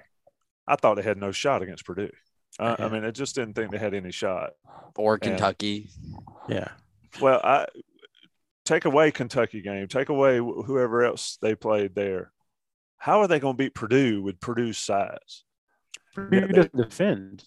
I 0.70 0.76
thought 0.76 0.94
they 0.94 1.02
had 1.02 1.18
no 1.18 1.32
shot 1.32 1.62
against 1.62 1.84
Purdue. 1.84 2.10
Uh, 2.58 2.76
I 2.78 2.88
mean, 2.88 3.04
I 3.04 3.10
just 3.10 3.34
didn't 3.34 3.54
think 3.54 3.72
they 3.72 3.78
had 3.78 3.94
any 3.94 4.12
shot. 4.12 4.50
Or 4.96 5.18
Kentucky. 5.18 5.90
And, 6.46 6.56
yeah. 6.56 6.68
Well, 7.20 7.40
I 7.42 7.66
take 8.64 8.84
away 8.84 9.10
Kentucky 9.10 9.62
game, 9.62 9.88
take 9.88 10.10
away 10.10 10.38
whoever 10.38 11.02
else 11.02 11.38
they 11.42 11.54
played 11.54 11.94
there. 11.94 12.32
How 12.98 13.20
are 13.20 13.28
they 13.28 13.40
going 13.40 13.54
to 13.54 13.58
beat 13.58 13.74
Purdue 13.74 14.22
with 14.22 14.40
Purdue's 14.40 14.78
size? 14.78 15.44
Purdue 16.14 16.36
yeah, 16.36 16.46
doesn't 16.46 16.76
defend. 16.76 17.44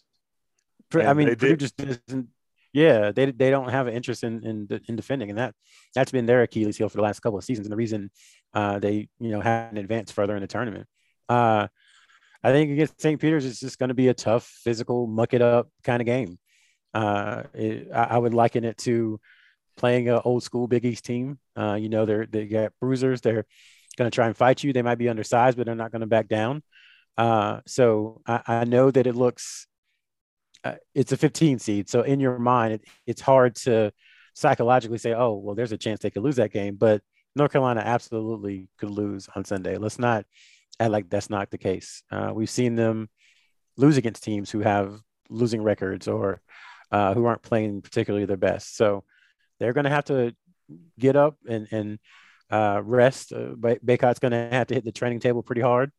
I 0.93 1.13
mean, 1.13 1.29
Purdue 1.29 1.49
did. 1.49 1.59
just 1.59 1.77
doesn't. 1.77 2.27
Yeah, 2.73 3.11
they 3.11 3.31
they 3.31 3.51
don't 3.51 3.69
have 3.69 3.87
an 3.87 3.93
interest 3.93 4.23
in 4.23 4.43
in 4.43 4.81
in 4.87 4.95
defending, 4.95 5.29
and 5.29 5.37
that 5.37 5.53
that's 5.93 6.11
been 6.11 6.25
their 6.25 6.41
Achilles 6.41 6.75
heel 6.75 6.89
for 6.89 6.97
the 6.97 7.03
last 7.03 7.19
couple 7.19 7.37
of 7.37 7.45
seasons, 7.45 7.67
and 7.67 7.71
the 7.71 7.77
reason 7.77 8.09
uh, 8.53 8.79
they 8.79 9.09
you 9.19 9.29
know 9.29 9.41
haven't 9.41 9.77
advanced 9.77 10.13
further 10.13 10.35
in 10.35 10.41
the 10.41 10.47
tournament. 10.47 10.87
Uh, 11.29 11.67
I 12.43 12.51
think 12.51 12.71
against 12.71 13.01
St. 13.01 13.19
Peter's, 13.19 13.45
it's 13.45 13.59
just 13.59 13.79
going 13.79 13.89
to 13.89 13.93
be 13.93 14.09
a 14.09 14.13
tough, 14.13 14.45
physical, 14.63 15.07
muck 15.07 15.33
it 15.33 15.41
up 15.41 15.69
kind 15.83 16.01
of 16.01 16.05
game. 16.05 16.37
Uh, 16.93 17.43
it, 17.53 17.87
I, 17.93 18.03
I, 18.03 18.17
would 18.17 18.33
liken 18.33 18.65
it 18.65 18.77
to 18.79 19.19
playing 19.77 20.09
an 20.09 20.21
old 20.23 20.43
school 20.43 20.67
Big 20.67 20.85
East 20.85 21.05
team. 21.05 21.39
Uh, 21.55 21.73
you 21.73 21.89
know, 21.89 22.05
they're 22.05 22.27
they 22.27 22.45
got 22.45 22.73
bruisers. 22.79 23.21
They're 23.21 23.45
going 23.97 24.11
to 24.11 24.13
try 24.13 24.27
and 24.27 24.37
fight 24.37 24.63
you. 24.63 24.73
They 24.73 24.81
might 24.81 24.97
be 24.97 25.09
undersized, 25.09 25.57
but 25.57 25.65
they're 25.65 25.75
not 25.75 25.91
going 25.91 26.01
to 26.01 26.07
back 26.07 26.27
down. 26.27 26.61
Uh, 27.17 27.61
so 27.65 28.21
I, 28.27 28.41
I, 28.47 28.63
know 28.65 28.91
that 28.91 29.07
it 29.07 29.15
looks. 29.15 29.67
Uh, 30.63 30.75
it's 30.93 31.11
a 31.11 31.17
15 31.17 31.59
seed, 31.59 31.89
so 31.89 32.01
in 32.01 32.19
your 32.19 32.39
mind, 32.39 32.73
it, 32.73 32.81
it's 33.05 33.21
hard 33.21 33.55
to 33.55 33.91
psychologically 34.33 34.97
say, 34.97 35.13
"Oh, 35.13 35.35
well, 35.35 35.55
there's 35.55 35.71
a 35.71 35.77
chance 35.77 35.99
they 35.99 36.09
could 36.09 36.23
lose 36.23 36.37
that 36.37 36.51
game." 36.51 36.75
But 36.75 37.01
North 37.35 37.51
Carolina 37.51 37.81
absolutely 37.81 38.69
could 38.77 38.89
lose 38.89 39.29
on 39.35 39.45
Sunday. 39.45 39.77
Let's 39.77 39.99
not 39.99 40.25
act 40.79 40.91
like 40.91 41.09
that's 41.09 41.29
not 41.29 41.51
the 41.51 41.57
case. 41.57 42.03
Uh, 42.11 42.31
we've 42.33 42.49
seen 42.49 42.75
them 42.75 43.09
lose 43.77 43.97
against 43.97 44.23
teams 44.23 44.51
who 44.51 44.59
have 44.61 44.99
losing 45.29 45.61
records 45.61 46.07
or 46.07 46.41
uh, 46.91 47.13
who 47.13 47.25
aren't 47.25 47.41
playing 47.41 47.81
particularly 47.81 48.25
their 48.25 48.37
best. 48.37 48.75
So 48.75 49.03
they're 49.59 49.73
going 49.73 49.85
to 49.85 49.89
have 49.89 50.05
to 50.05 50.35
get 50.99 51.15
up 51.15 51.37
and 51.47 51.67
and 51.71 51.99
uh, 52.51 52.81
rest. 52.83 53.33
Uh, 53.33 53.55
Bacot's 53.83 54.19
going 54.19 54.31
to 54.31 54.49
have 54.51 54.67
to 54.67 54.75
hit 54.75 54.85
the 54.85 54.91
training 54.91 55.19
table 55.19 55.41
pretty 55.41 55.61
hard 55.61 55.91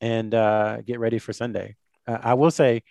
and 0.00 0.34
uh, 0.34 0.82
get 0.82 0.98
ready 0.98 1.18
for 1.18 1.32
Sunday. 1.32 1.76
Uh, 2.06 2.18
I 2.20 2.34
will 2.34 2.50
say, 2.50 2.82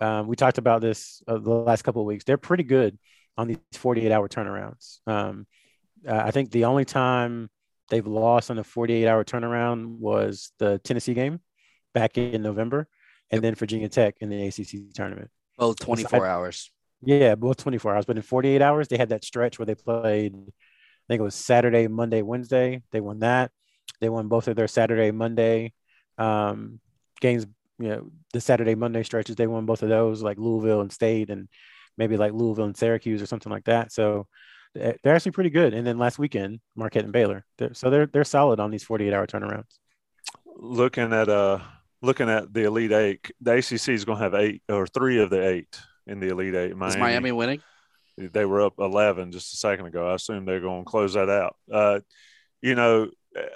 um, 0.00 0.26
we 0.26 0.36
talked 0.36 0.58
about 0.58 0.80
this 0.80 1.22
uh, 1.26 1.38
the 1.38 1.50
last 1.50 1.82
couple 1.82 2.02
of 2.02 2.06
weeks. 2.06 2.24
They're 2.24 2.36
pretty 2.36 2.64
good 2.64 2.98
on 3.36 3.48
these 3.48 3.58
48 3.72 4.12
hour 4.12 4.28
turnarounds. 4.28 4.98
Um, 5.06 5.46
uh, 6.06 6.22
I 6.24 6.30
think 6.30 6.50
the 6.50 6.66
only 6.66 6.84
time 6.84 7.48
they've 7.88 8.06
lost 8.06 8.50
on 8.50 8.58
a 8.58 8.64
48 8.64 9.06
hour 9.06 9.24
turnaround 9.24 9.98
was 9.98 10.52
the 10.58 10.78
Tennessee 10.78 11.14
game 11.14 11.40
back 11.94 12.18
in 12.18 12.42
November, 12.42 12.88
and 13.30 13.42
then 13.42 13.54
Virginia 13.54 13.88
Tech 13.88 14.16
in 14.20 14.28
the 14.28 14.46
ACC 14.46 14.92
tournament. 14.94 15.30
Oh, 15.58 15.72
24 15.72 16.26
I, 16.26 16.30
hours. 16.30 16.70
Yeah, 17.02 17.34
both 17.34 17.56
24 17.58 17.94
hours. 17.94 18.04
But 18.04 18.16
in 18.16 18.22
48 18.22 18.62
hours, 18.62 18.88
they 18.88 18.96
had 18.96 19.10
that 19.10 19.24
stretch 19.24 19.58
where 19.58 19.66
they 19.66 19.74
played, 19.74 20.34
I 20.34 21.04
think 21.08 21.20
it 21.20 21.22
was 21.22 21.34
Saturday, 21.34 21.88
Monday, 21.88 22.22
Wednesday. 22.22 22.82
They 22.90 23.00
won 23.00 23.20
that. 23.20 23.50
They 24.00 24.08
won 24.08 24.28
both 24.28 24.48
of 24.48 24.56
their 24.56 24.68
Saturday, 24.68 25.10
Monday 25.10 25.72
um, 26.18 26.80
games. 27.20 27.46
You 27.80 27.88
know, 27.88 28.10
the 28.32 28.40
Saturday, 28.40 28.74
Monday 28.74 29.04
stretches, 29.04 29.36
they 29.36 29.46
won 29.46 29.64
both 29.64 29.84
of 29.84 29.88
those, 29.88 30.20
like 30.20 30.36
Louisville 30.36 30.80
and 30.80 30.92
State, 30.92 31.30
and 31.30 31.48
maybe 31.96 32.16
like 32.16 32.32
Louisville 32.32 32.64
and 32.64 32.76
Syracuse 32.76 33.22
or 33.22 33.26
something 33.26 33.52
like 33.52 33.64
that. 33.64 33.92
So 33.92 34.26
they're 35.02 35.14
actually 35.14 35.32
pretty 35.32 35.50
good. 35.50 35.74
And 35.74 35.86
then 35.86 35.98
last 35.98 36.18
weekend, 36.18 36.60
Marquette 36.76 37.04
and 37.04 37.12
Baylor. 37.12 37.44
They're, 37.58 37.74
so 37.74 37.90
they're 37.90 38.06
they're 38.06 38.24
solid 38.24 38.60
on 38.60 38.70
these 38.70 38.84
48 38.84 39.12
hour 39.12 39.26
turnarounds. 39.26 39.78
Looking 40.56 41.12
at 41.12 41.28
uh 41.28 41.60
looking 42.02 42.28
at 42.28 42.52
the 42.52 42.64
Elite 42.64 42.92
Eight, 42.92 43.30
the 43.40 43.56
ACC 43.56 43.88
is 43.88 44.04
going 44.04 44.18
to 44.18 44.24
have 44.24 44.34
eight 44.34 44.62
or 44.68 44.86
three 44.86 45.20
of 45.20 45.30
the 45.30 45.46
eight 45.46 45.80
in 46.06 46.20
the 46.20 46.28
Elite 46.28 46.54
Eight. 46.54 46.76
Miami, 46.76 46.94
Is 46.94 47.00
Miami 47.00 47.32
winning? 47.32 47.62
They 48.16 48.44
were 48.44 48.62
up 48.62 48.74
11 48.78 49.30
just 49.30 49.54
a 49.54 49.56
second 49.56 49.86
ago. 49.86 50.10
I 50.10 50.14
assume 50.14 50.44
they're 50.44 50.60
going 50.60 50.84
to 50.84 50.90
close 50.90 51.14
that 51.14 51.28
out. 51.28 51.56
Uh, 51.72 52.00
you 52.60 52.74
know, 52.74 53.10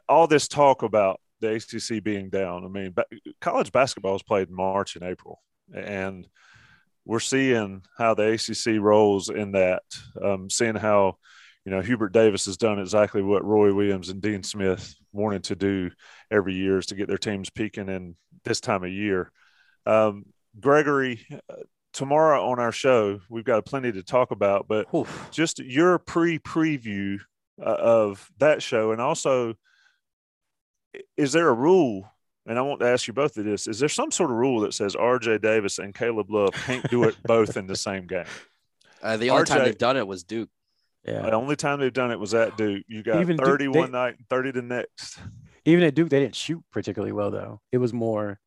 all 0.09 0.29
this 0.29 0.47
talk 0.47 0.83
about 0.83 1.21
the 1.41 1.55
ACC 1.55 2.03
being 2.03 2.31
down. 2.31 2.65
I 2.65 2.69
mean, 2.69 2.95
college 3.41 3.73
basketball 3.73 4.15
is 4.15 4.23
played 4.23 4.49
in 4.49 4.55
March 4.55 4.95
and 4.95 5.05
April, 5.05 5.43
and 5.75 6.27
we're 7.05 7.21
seeing 7.21 7.83
how 7.97 8.15
the 8.15 8.33
ACC 8.33 8.81
rolls 8.81 9.29
in 9.29 9.53
that. 9.53 9.83
Um, 10.23 10.49
seeing 10.51 10.77
how, 10.77 11.19
you 11.65 11.73
know, 11.73 11.81
Hubert 11.81 12.13
Davis 12.13 12.47
has 12.47 12.57
done 12.57 12.79
exactly 12.79 13.23
what 13.23 13.45
Roy 13.45 13.75
Williams 13.75 14.09
and 14.09 14.23
Dean 14.23 14.43
Smith 14.43 14.95
wanted 15.13 15.45
to 15.45 15.57
do 15.57 15.91
every 16.31 16.55
year 16.55 16.79
is 16.79 16.87
to 16.87 16.95
get 16.95 17.09
their 17.09 17.19
teams 17.19 17.51
peaking 17.51 17.89
in 17.89 18.17
this 18.45 18.61
time 18.61 18.85
of 18.85 18.91
year. 18.91 19.31
Um, 19.87 20.27
Gregory, 20.59 21.27
uh, 21.51 21.63
tomorrow 21.93 22.49
on 22.51 22.59
our 22.59 22.73
show, 22.73 23.21
we've 23.29 23.45
got 23.45 23.65
plenty 23.65 23.93
to 23.93 24.03
talk 24.03 24.31
about, 24.31 24.67
but 24.69 24.93
Oof. 24.95 25.29
just 25.31 25.59
your 25.59 25.99
pre 25.99 26.39
preview 26.39 27.19
uh, 27.61 27.65
of 27.65 28.31
that 28.39 28.63
show, 28.63 28.93
and 28.93 29.01
also, 29.01 29.55
is 31.17 31.33
there 31.33 31.49
a 31.49 31.55
rule? 31.55 32.11
And 32.47 32.59
I 32.59 32.63
want 32.63 32.81
to 32.81 32.87
ask 32.87 33.07
you 33.07 33.13
both 33.13 33.37
of 33.37 33.45
this: 33.45 33.67
Is 33.69 33.79
there 33.79 33.89
some 33.89 34.11
sort 34.11 34.31
of 34.31 34.37
rule 34.37 34.61
that 34.61 34.75
says 34.75 34.97
R.J. 34.97 35.39
Davis 35.39 35.79
and 35.79 35.95
Caleb 35.95 36.31
Love 36.31 36.53
can't 36.53 36.89
do 36.91 37.05
it 37.05 37.17
both 37.25 37.57
in 37.57 37.67
the 37.67 37.77
same 37.77 38.07
game? 38.07 38.25
Uh, 39.03 39.17
the 39.17 39.31
only 39.31 39.45
time 39.45 39.65
they've 39.65 39.79
done 39.79 39.97
it 39.97 40.07
was 40.07 40.25
Duke. 40.25 40.49
Yeah. 41.05 41.23
The 41.23 41.33
only 41.33 41.57
time 41.57 41.81
they've 41.81 41.93
done 41.93 42.11
it 42.13 42.19
was 42.21 42.35
at 42.35 42.57
Duke. 42.57 42.85
You 42.89 43.03
got 43.03 43.21
Even 43.21 43.37
Duke, 43.37 43.47
30 43.47 43.73
they- 43.73 43.87
night, 43.89 44.17
30 44.31 44.53
the 44.53 44.63
next. 44.63 45.19
Even 45.65 45.85
at 45.85 45.95
Duke, 45.95 46.09
they 46.09 46.21
didn't 46.21 46.35
shoot 46.35 46.63
particularly 46.73 47.13
well 47.13 47.31
though. 47.31 47.61
It 47.71 47.79
was 47.79 47.93
more 47.93 48.41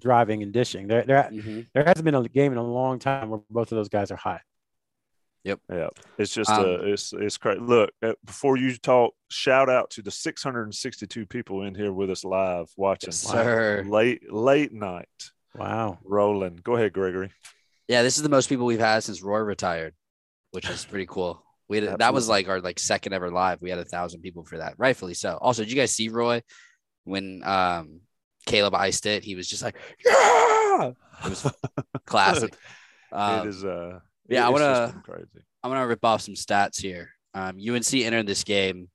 driving 0.00 0.42
and 0.42 0.52
dishing. 0.52 0.86
There, 0.88 1.02
there, 1.02 1.28
there 1.74 1.84
hasn't 1.84 2.04
been 2.04 2.14
a 2.14 2.22
game 2.28 2.52
in 2.52 2.58
a 2.58 2.62
long 2.62 2.98
time 2.98 3.30
where 3.30 3.40
both 3.50 3.72
of 3.72 3.76
those 3.76 3.88
guys 3.88 4.10
are 4.10 4.16
hot. 4.16 4.40
Yeah, 5.44 5.88
it's 6.18 6.32
just 6.32 6.50
Um, 6.50 6.64
uh, 6.64 6.78
it's 6.82 7.12
it's 7.12 7.38
crazy. 7.38 7.60
Look, 7.60 7.90
uh, 8.02 8.12
before 8.24 8.56
you 8.56 8.76
talk, 8.76 9.14
shout 9.30 9.70
out 9.70 9.90
to 9.90 10.02
the 10.02 10.10
662 10.10 11.26
people 11.26 11.62
in 11.62 11.74
here 11.74 11.92
with 11.92 12.10
us 12.10 12.24
live 12.24 12.68
watching. 12.76 13.08
Yes, 13.08 13.20
sir. 13.20 13.84
Late 13.86 14.30
late 14.30 14.72
night 14.72 15.08
Wow. 15.54 15.98
rolling. 16.04 16.56
Go 16.62 16.76
ahead, 16.76 16.92
Gregory. 16.92 17.30
Yeah, 17.86 18.02
this 18.02 18.16
is 18.16 18.22
the 18.22 18.28
most 18.28 18.48
people 18.48 18.66
we've 18.66 18.78
had 18.78 19.02
since 19.02 19.22
Roy 19.22 19.38
retired, 19.38 19.94
which 20.50 20.68
is 20.68 20.84
pretty 20.84 21.06
cool. 21.06 21.42
We 21.68 21.78
had, 21.80 21.98
that 22.00 22.12
was 22.14 22.28
like 22.28 22.48
our 22.48 22.60
like 22.60 22.78
second 22.78 23.12
ever 23.12 23.30
live. 23.30 23.62
We 23.62 23.70
had 23.70 23.78
a 23.78 23.84
thousand 23.84 24.20
people 24.20 24.44
for 24.44 24.58
that, 24.58 24.74
rightfully 24.78 25.14
so. 25.14 25.38
Also, 25.40 25.62
did 25.62 25.70
you 25.70 25.76
guys 25.78 25.94
see 25.94 26.08
Roy 26.08 26.42
when 27.04 27.42
um 27.44 28.00
Caleb 28.46 28.74
iced 28.74 29.06
it? 29.06 29.24
He 29.24 29.34
was 29.34 29.48
just 29.48 29.62
like, 29.62 29.76
yeah, 30.04 30.90
it 31.24 31.28
was 31.28 31.46
classic. 32.06 32.56
Um, 33.12 33.46
it 33.46 33.50
is 33.50 33.64
uh 33.64 34.00
yeah, 34.28 34.48
I 34.48 34.52
just 34.52 34.62
wanna- 34.62 35.02
crazy. 35.04 35.44
I'm 35.62 35.70
gonna 35.70 35.86
rip 35.86 36.04
off 36.04 36.22
some 36.22 36.34
stats 36.34 36.80
here. 36.80 37.10
Um, 37.34 37.58
UNC 37.58 38.04
entered 38.04 38.26
this 38.26 38.44
game 38.44 38.88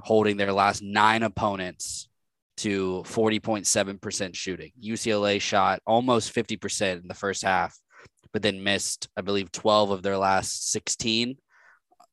holding 0.00 0.36
their 0.36 0.52
last 0.52 0.82
nine 0.82 1.22
opponents 1.22 2.08
to 2.58 3.02
40.7% 3.06 4.34
shooting. 4.34 4.72
UCLA 4.82 5.40
shot 5.40 5.80
almost 5.86 6.32
50% 6.34 7.02
in 7.02 7.08
the 7.08 7.14
first 7.14 7.42
half, 7.42 7.76
but 8.32 8.42
then 8.42 8.62
missed, 8.62 9.08
I 9.16 9.20
believe, 9.20 9.52
12 9.52 9.90
of 9.90 10.02
their 10.02 10.16
last 10.16 10.70
16. 10.70 11.36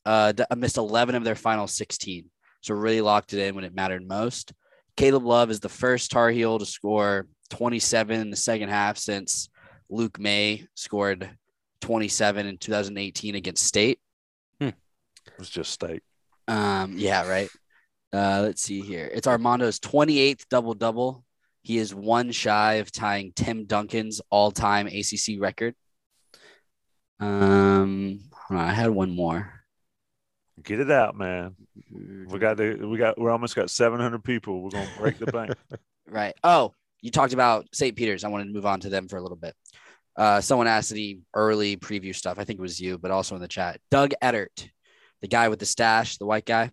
Uh, 0.05 0.33
missed 0.55 0.77
11 0.77 1.15
of 1.15 1.23
their 1.23 1.35
final 1.35 1.67
16. 1.67 2.29
So 2.61 2.73
really 2.73 3.01
locked 3.01 3.33
it 3.33 3.39
in 3.39 3.55
when 3.55 3.63
it 3.63 3.75
mattered 3.75 4.07
most. 4.07 4.53
Caleb 4.95 5.25
Love 5.25 5.49
is 5.49 5.59
the 5.59 5.69
first 5.69 6.11
Tar 6.11 6.29
Heel 6.29 6.59
to 6.59 6.65
score 6.65 7.27
27 7.49 8.19
in 8.19 8.29
the 8.29 8.35
second 8.37 8.69
half 8.69 8.97
since 8.97 9.49
Luke 9.89 10.19
Maye 10.19 10.67
scored 10.75 11.29
27 11.83 12.47
in 12.47 12.57
2018 12.57 13.35
against 13.35 13.65
State. 13.65 13.99
It 14.61 14.73
was 15.37 15.49
just 15.49 15.71
state. 15.71 16.01
Um, 16.47 16.95
yeah, 16.97 17.27
right. 17.27 17.49
Uh, 18.13 18.41
let's 18.41 18.61
see 18.61 18.81
here. 18.81 19.09
It's 19.11 19.27
Armando's 19.27 19.79
28th 19.79 20.45
double 20.49 20.73
double. 20.73 21.25
He 21.61 21.77
is 21.77 21.93
one 21.93 22.31
shy 22.31 22.75
of 22.75 22.91
tying 22.91 23.33
Tim 23.35 23.65
Duncan's 23.65 24.21
all 24.29 24.51
time 24.51 24.87
ACC 24.87 25.39
record. 25.39 25.75
Um, 27.19 28.19
hold 28.33 28.59
on, 28.59 28.67
I 28.69 28.73
had 28.73 28.89
one 28.89 29.15
more. 29.15 29.51
Get 30.61 30.79
it 30.79 30.91
out, 30.91 31.17
man. 31.17 31.55
We 31.91 32.39
got 32.39 32.57
the 32.57 32.75
we 32.75 32.97
got 32.97 33.19
we 33.19 33.29
almost 33.29 33.55
got 33.55 33.69
700 33.69 34.23
people. 34.23 34.61
We're 34.61 34.69
gonna 34.71 34.89
break 34.97 35.17
the 35.19 35.27
bank. 35.27 35.53
Right. 36.05 36.35
Oh, 36.43 36.73
you 37.01 37.11
talked 37.11 37.33
about 37.33 37.65
St. 37.73 37.95
Peter's. 37.95 38.23
I 38.23 38.27
wanted 38.27 38.45
to 38.45 38.51
move 38.51 38.65
on 38.65 38.81
to 38.81 38.89
them 38.89 39.07
for 39.07 39.15
a 39.15 39.21
little 39.21 39.37
bit. 39.37 39.55
Uh, 40.15 40.41
someone 40.41 40.67
asked 40.67 40.91
any 40.91 41.19
early 41.33 41.77
preview 41.77 42.15
stuff. 42.15 42.37
I 42.37 42.43
think 42.43 42.59
it 42.59 42.61
was 42.61 42.79
you, 42.79 42.97
but 42.97 43.11
also 43.11 43.35
in 43.35 43.41
the 43.41 43.47
chat. 43.47 43.79
Doug 43.89 44.13
Edert, 44.21 44.69
the 45.21 45.27
guy 45.27 45.49
with 45.49 45.59
the 45.59 45.65
stash, 45.65 46.17
the 46.17 46.25
white 46.25 46.45
guy. 46.45 46.71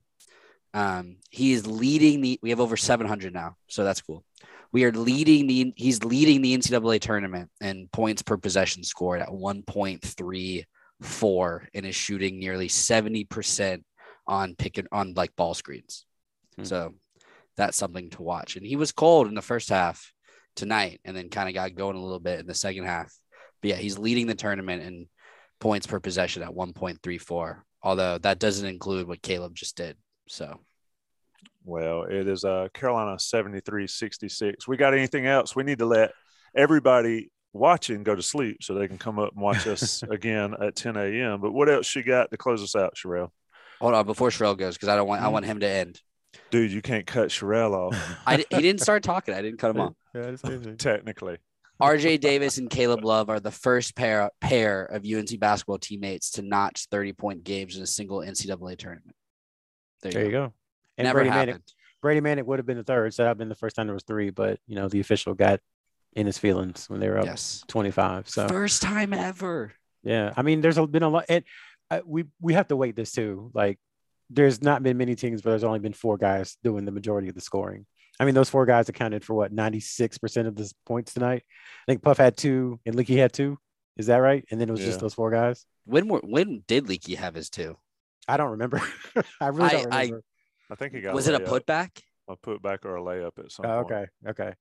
Um, 0.72 1.16
he 1.31 1.53
is 1.53 1.66
leading 1.66 2.20
the. 2.20 2.38
We 2.42 2.50
have 2.50 2.61
over 2.61 2.76
700 2.76 3.33
now, 3.33 3.57
so 3.68 3.83
that's 3.83 4.03
cool. 4.03 4.24
We 4.72 4.85
are 4.85 4.92
leading 4.92 5.46
the. 5.46 5.72
He's 5.76 6.05
leading 6.05 6.42
the 6.42 6.57
NCAA 6.57 7.00
tournament 7.00 7.50
in 7.61 7.88
points 7.92 8.22
per 8.22 8.37
possession 8.37 8.85
scored 8.85 9.20
at 9.20 9.31
1.34 9.31 11.66
and 11.74 11.87
is 11.87 11.96
shooting 11.96 12.38
nearly 12.38 12.68
70 12.68 13.24
percent 13.24 13.85
on 14.26 14.55
pick 14.55 14.79
and 14.79 14.87
on 14.92 15.14
like 15.14 15.35
ball 15.35 15.55
screens. 15.55 16.05
Hmm. 16.57 16.64
So 16.64 16.94
that's 17.57 17.76
something 17.76 18.11
to 18.11 18.22
watch. 18.22 18.55
And 18.57 18.64
he 18.64 18.76
was 18.76 18.92
cold 18.92 19.26
in 19.26 19.35
the 19.35 19.42
first 19.42 19.70
half 19.70 20.12
tonight, 20.55 21.00
and 21.05 21.16
then 21.16 21.31
kind 21.31 21.48
of 21.48 21.55
got 21.55 21.74
going 21.74 21.96
a 21.96 22.03
little 22.03 22.20
bit 22.20 22.38
in 22.38 22.46
the 22.46 22.55
second 22.55 22.85
half. 22.85 23.12
But 23.61 23.70
yeah, 23.70 23.77
he's 23.77 23.99
leading 23.99 24.27
the 24.27 24.35
tournament 24.35 24.83
in 24.83 25.07
points 25.61 25.87
per 25.87 26.01
possession 26.01 26.42
at 26.42 26.51
1.34. 26.51 27.62
Although 27.83 28.18
that 28.18 28.38
doesn't 28.38 28.66
include 28.66 29.07
what 29.07 29.23
Caleb 29.23 29.55
just 29.55 29.77
did. 29.77 29.96
So 30.29 30.61
Well, 31.64 32.05
it 32.05 32.29
is 32.29 32.44
uh 32.44 32.68
Carolina 32.75 33.16
73-66. 33.16 34.68
We 34.68 34.77
got 34.77 34.94
anything 34.94 35.27
else? 35.27 35.57
We 35.57 35.62
need 35.62 35.79
to 35.79 35.87
let 35.87 36.12
everybody 36.57 37.31
watching 37.53 38.03
go 38.03 38.14
to 38.14 38.23
sleep 38.23 38.59
so 38.62 38.75
they 38.75 38.87
can 38.87 38.99
come 38.99 39.18
up 39.18 39.33
and 39.33 39.42
watch 39.42 39.66
us 39.66 40.03
again 40.11 40.55
at 40.62 40.77
10 40.77 40.96
a.m. 40.96 41.40
But 41.40 41.53
what 41.53 41.68
else 41.68 41.94
you 41.96 42.03
got 42.03 42.31
to 42.31 42.37
close 42.37 42.62
us 42.62 42.77
out, 42.77 42.94
Sherelle? 42.96 43.31
hold 43.81 43.94
on 43.94 44.07
before 44.07 44.29
Sherelle 44.29 44.57
goes 44.57 44.75
because 44.75 44.88
I 44.88 44.96
don't 44.96 45.09
want 45.09 45.23
I 45.23 45.29
want 45.29 45.46
him 45.46 45.61
to 45.61 45.68
end. 45.68 46.01
Dude, 46.51 46.70
you 46.70 46.83
can't 46.83 47.07
cut 47.07 47.29
Sherelle 47.29 47.73
off 47.73 48.18
I 48.27 48.44
he 48.51 48.62
didn't 48.62 48.81
start 48.81 49.03
talking. 49.03 49.35
I 49.35 49.42
didn't 49.42 49.59
cut 49.59 49.75
him 49.75 49.81
off. 49.81 49.94
Yeah, 50.14 50.37
technically. 50.77 51.38
RJ 51.81 52.21
Davis 52.21 52.59
and 52.59 52.69
Caleb 52.71 53.05
Love 53.05 53.29
are 53.31 53.40
the 53.40 53.51
first 53.51 53.97
pair 53.97 54.31
pair 54.40 54.85
of 54.85 55.05
UNC 55.05 55.38
basketball 55.40 55.79
teammates 55.79 56.33
to 56.33 56.43
notch 56.43 56.87
30 56.90 57.12
point 57.14 57.45
games 57.45 57.77
in 57.77 57.83
a 57.83 57.87
single 57.87 58.19
NCAA 58.19 58.77
tournament. 58.79 59.14
There 60.03 60.12
you, 60.12 60.19
There 60.19 60.25
you 60.27 60.31
go. 60.31 60.47
go. 60.49 60.53
And 60.99 61.07
Never 61.07 61.19
Brady 61.21 61.31
happened. 61.31 61.61
Manek, 61.61 61.73
Brady 62.03 62.21
Manek 62.21 62.45
would 62.47 62.59
have 62.59 62.66
been 62.66 62.77
the 62.79 62.85
third, 62.85 63.14
so 63.14 63.23
that 63.23 63.29
would 63.29 63.31
have 63.33 63.38
been 63.38 63.49
the 63.49 63.55
first 63.55 63.77
time 63.77 63.87
there 63.87 63.95
was 63.95 64.05
three, 64.05 64.31
but 64.31 64.59
you 64.66 64.75
know, 64.77 64.88
the 64.88 65.01
official 65.01 65.35
got 65.35 65.61
in 66.14 66.27
his 66.27 66.38
feelings 66.38 66.88
when 66.88 66.99
they 67.01 67.09
were 67.09 67.19
up 67.19 67.27
Yes. 67.27 67.64
25. 67.69 68.29
So 68.29 68.49
First 68.49 68.83
time 68.83 69.12
ever. 69.12 69.73
yeah, 70.03 70.33
I 70.37 70.43
mean, 70.43 70.61
there's 70.61 70.79
been 70.79 71.03
a 71.03 71.09
lot, 71.09 71.27
and 71.29 71.45
uh, 71.90 72.01
we 72.05 72.25
we 72.40 72.55
have 72.55 72.69
to 72.69 72.77
wait 72.77 72.97
this 72.97 73.12
too. 73.12 73.51
Like, 73.55 73.79
there's 74.29 74.62
not 74.62 74.83
been 74.83 74.97
many 74.97 75.14
teams, 75.14 75.43
but 75.43 75.51
there's 75.51 75.64
only 75.64 75.79
been 75.79 75.93
four 75.93 76.16
guys 76.16 76.57
doing 76.62 76.85
the 76.85 76.93
majority 76.93 77.29
of 77.29 77.35
the 77.35 77.40
scoring. 77.40 77.87
I 78.20 78.24
mean, 78.26 78.35
those 78.35 78.50
four 78.50 78.66
guys 78.66 78.88
accounted 78.88 79.24
for 79.24 79.35
what 79.35 79.52
96% 79.54 80.46
of 80.46 80.54
the 80.54 80.70
points 80.87 81.14
tonight. 81.14 81.42
I 81.88 81.90
think 81.92 82.02
Puff 82.02 82.18
had 82.18 82.37
two 82.37 82.78
and 82.87 82.94
Leaky 82.94 83.16
had 83.16 83.33
two. 83.33 83.59
Is 83.96 84.06
that 84.06 84.18
right? 84.18 84.44
And 84.50 84.61
then 84.61 84.68
it 84.68 84.72
was 84.72 84.80
just 84.80 85.00
those 85.00 85.14
four 85.14 85.30
guys. 85.30 85.64
When 85.87 86.06
were, 86.06 86.20
when 86.20 86.62
did 86.68 86.88
Leaky 86.88 87.14
have 87.16 87.35
his 87.35 87.50
two? 87.50 87.76
I 88.28 88.37
don't 88.37 88.50
remember. 88.52 88.80
I 89.40 89.48
really 89.48 89.70
don't 89.70 89.92
I- 89.92 89.96
I- 89.96 90.02
remember. 90.02 90.24
I 90.70 90.74
think 90.76 90.94
he 90.94 91.00
got 91.00 91.14
Was 91.14 91.26
it 91.26 91.35
a 91.35 91.40
putback? 91.40 92.00
a 92.28 92.37
putback 92.37 92.85
or 92.85 92.96
a 92.96 93.02
layup 93.02 93.38
at 93.44 93.50
some 93.50 93.66
Oh, 93.66 93.83
point. 93.83 93.92
okay. 93.92 94.06
Okay. 94.28 94.54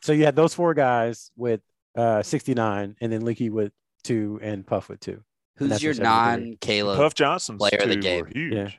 So 0.00 0.12
you 0.12 0.24
had 0.24 0.34
those 0.36 0.54
four 0.54 0.72
guys 0.72 1.30
with 1.36 1.60
uh 1.98 2.22
69 2.22 2.96
and 3.00 3.12
then 3.12 3.24
Leaky 3.26 3.50
with 3.50 3.72
two 4.04 4.38
and 4.42 4.66
Puff 4.66 4.88
with 4.88 5.00
two. 5.00 5.22
Who's 5.56 5.82
your 5.82 5.92
your 5.92 6.02
non 6.02 6.56
Caleb? 6.62 6.96
Puff 6.96 7.12
Johnson's 7.14 7.58
player 7.58 7.80
of 7.82 7.88
the 7.90 7.96
game. 7.96 8.24
huge. 8.32 8.54
Yeah. 8.54 8.70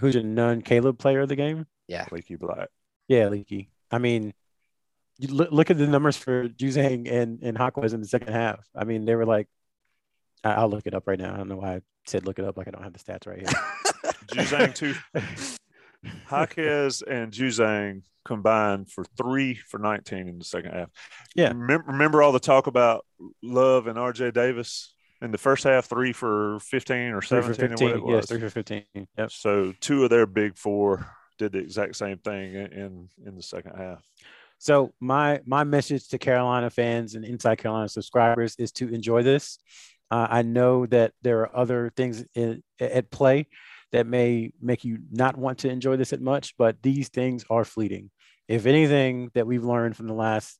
Who's 0.00 0.14
your 0.14 0.24
non 0.24 0.60
Caleb 0.60 0.98
player 0.98 1.20
of 1.20 1.28
the 1.30 1.36
game? 1.36 1.66
Yeah. 1.88 2.04
Leaky 2.12 2.36
Black. 2.36 2.68
Yeah, 3.10 3.26
Leaky. 3.26 3.68
I 3.90 3.98
mean, 3.98 4.32
you 5.18 5.34
look, 5.34 5.50
look 5.50 5.68
at 5.68 5.76
the 5.76 5.88
numbers 5.88 6.16
for 6.16 6.48
Juzang 6.48 7.10
and 7.10 7.42
and 7.42 7.58
Hawkins 7.58 7.92
in 7.92 8.00
the 8.00 8.06
second 8.06 8.32
half. 8.32 8.64
I 8.72 8.84
mean, 8.84 9.04
they 9.04 9.16
were 9.16 9.26
like, 9.26 9.48
I, 10.44 10.52
I'll 10.52 10.70
look 10.70 10.86
it 10.86 10.94
up 10.94 11.08
right 11.08 11.18
now. 11.18 11.34
I 11.34 11.36
don't 11.36 11.48
know 11.48 11.56
why 11.56 11.74
I 11.74 11.80
said 12.06 12.24
look 12.24 12.38
it 12.38 12.44
up 12.44 12.56
like 12.56 12.68
I 12.68 12.70
don't 12.70 12.84
have 12.84 12.92
the 12.92 13.00
stats 13.00 13.26
right 13.26 13.40
here. 13.40 13.48
Juzang 14.28 14.74
two. 14.76 14.94
Jaquez 16.30 17.02
and 17.02 17.32
Juzang 17.32 18.02
combined 18.24 18.88
for 18.88 19.04
three 19.16 19.56
for 19.56 19.78
19 19.78 20.28
in 20.28 20.38
the 20.38 20.44
second 20.44 20.70
half. 20.70 20.90
Yeah. 21.34 21.48
Remember, 21.48 21.90
remember 21.90 22.22
all 22.22 22.30
the 22.30 22.38
talk 22.38 22.68
about 22.68 23.04
Love 23.42 23.88
and 23.88 23.98
RJ 23.98 24.34
Davis 24.34 24.94
in 25.20 25.32
the 25.32 25.38
first 25.38 25.64
half, 25.64 25.86
three 25.86 26.12
for 26.12 26.60
15 26.60 26.96
or 27.10 27.20
three 27.20 27.42
for 27.42 27.54
17 27.54 27.64
or 27.64 27.68
15. 27.70 27.88
what 27.88 28.12
it 28.12 28.16
Yes, 28.16 28.28
three 28.28 28.38
for 28.38 28.50
15. 28.50 28.84
Yep. 29.18 29.32
So 29.32 29.74
two 29.80 30.04
of 30.04 30.10
their 30.10 30.26
big 30.26 30.56
four 30.56 31.06
did 31.40 31.52
the 31.52 31.58
exact 31.58 31.96
same 31.96 32.18
thing 32.18 32.54
in, 32.54 33.08
in, 33.26 33.34
the 33.34 33.42
second 33.42 33.72
half. 33.76 34.04
So 34.58 34.92
my 35.00 35.40
my 35.46 35.64
message 35.64 36.08
to 36.08 36.18
Carolina 36.18 36.68
fans 36.68 37.14
and 37.14 37.24
Inside 37.24 37.56
Carolina 37.56 37.88
subscribers 37.88 38.54
is 38.58 38.72
to 38.72 38.92
enjoy 38.92 39.22
this. 39.22 39.58
Uh, 40.10 40.26
I 40.28 40.42
know 40.42 40.84
that 40.86 41.12
there 41.22 41.40
are 41.40 41.56
other 41.56 41.92
things 41.96 42.24
in, 42.34 42.62
at 42.78 43.10
play 43.10 43.46
that 43.92 44.06
may 44.06 44.52
make 44.60 44.84
you 44.84 44.98
not 45.10 45.36
want 45.36 45.58
to 45.60 45.70
enjoy 45.70 45.96
this 45.96 46.12
as 46.12 46.20
much, 46.20 46.56
but 46.58 46.82
these 46.82 47.08
things 47.08 47.44
are 47.48 47.64
fleeting. 47.64 48.10
If 48.46 48.66
anything 48.66 49.30
that 49.34 49.46
we've 49.46 49.64
learned 49.64 49.96
from 49.96 50.08
the 50.08 50.14
last, 50.14 50.58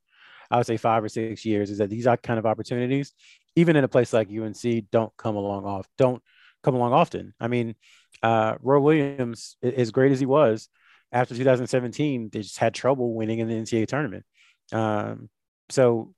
I 0.50 0.56
would 0.56 0.66
say 0.66 0.78
five 0.78 1.04
or 1.04 1.08
six 1.08 1.44
years, 1.44 1.70
is 1.70 1.78
that 1.78 1.90
these 1.90 2.06
are 2.06 2.16
kind 2.16 2.38
of 2.38 2.46
opportunities, 2.46 3.12
even 3.54 3.76
in 3.76 3.84
a 3.84 3.88
place 3.88 4.12
like 4.12 4.28
UNC, 4.30 4.90
don't 4.90 5.14
come 5.16 5.36
along 5.36 5.66
off, 5.66 5.86
don't 5.98 6.22
come 6.62 6.74
along 6.74 6.92
often. 6.92 7.34
I 7.40 7.48
mean, 7.48 7.74
uh, 8.22 8.56
Roy 8.62 8.80
Williams, 8.80 9.56
as 9.62 9.90
great 9.90 10.12
as 10.12 10.20
he 10.20 10.26
was, 10.26 10.68
after 11.12 11.34
2017, 11.34 12.30
they 12.32 12.42
just 12.42 12.58
had 12.58 12.74
trouble 12.74 13.14
winning 13.14 13.40
in 13.40 13.48
the 13.48 13.54
NCAA 13.54 13.86
tournament. 13.86 14.24
Um, 14.72 15.28
so 15.68 16.14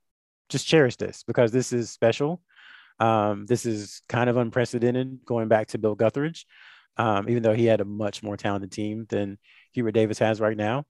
just 0.49 0.67
cherish 0.67 0.95
this 0.97 1.23
because 1.23 1.51
this 1.51 1.73
is 1.73 1.89
special. 1.89 2.41
Um, 2.99 3.45
this 3.45 3.65
is 3.65 4.01
kind 4.07 4.29
of 4.29 4.37
unprecedented 4.37 5.19
going 5.25 5.47
back 5.47 5.67
to 5.69 5.77
Bill 5.77 5.95
Guthridge, 5.95 6.45
um, 6.97 7.27
even 7.27 7.41
though 7.41 7.53
he 7.53 7.65
had 7.65 7.81
a 7.81 7.85
much 7.85 8.21
more 8.21 8.37
talented 8.37 8.71
team 8.71 9.05
than 9.09 9.39
Hubert 9.71 9.91
Davis 9.91 10.19
has 10.19 10.39
right 10.39 10.57
now. 10.57 10.85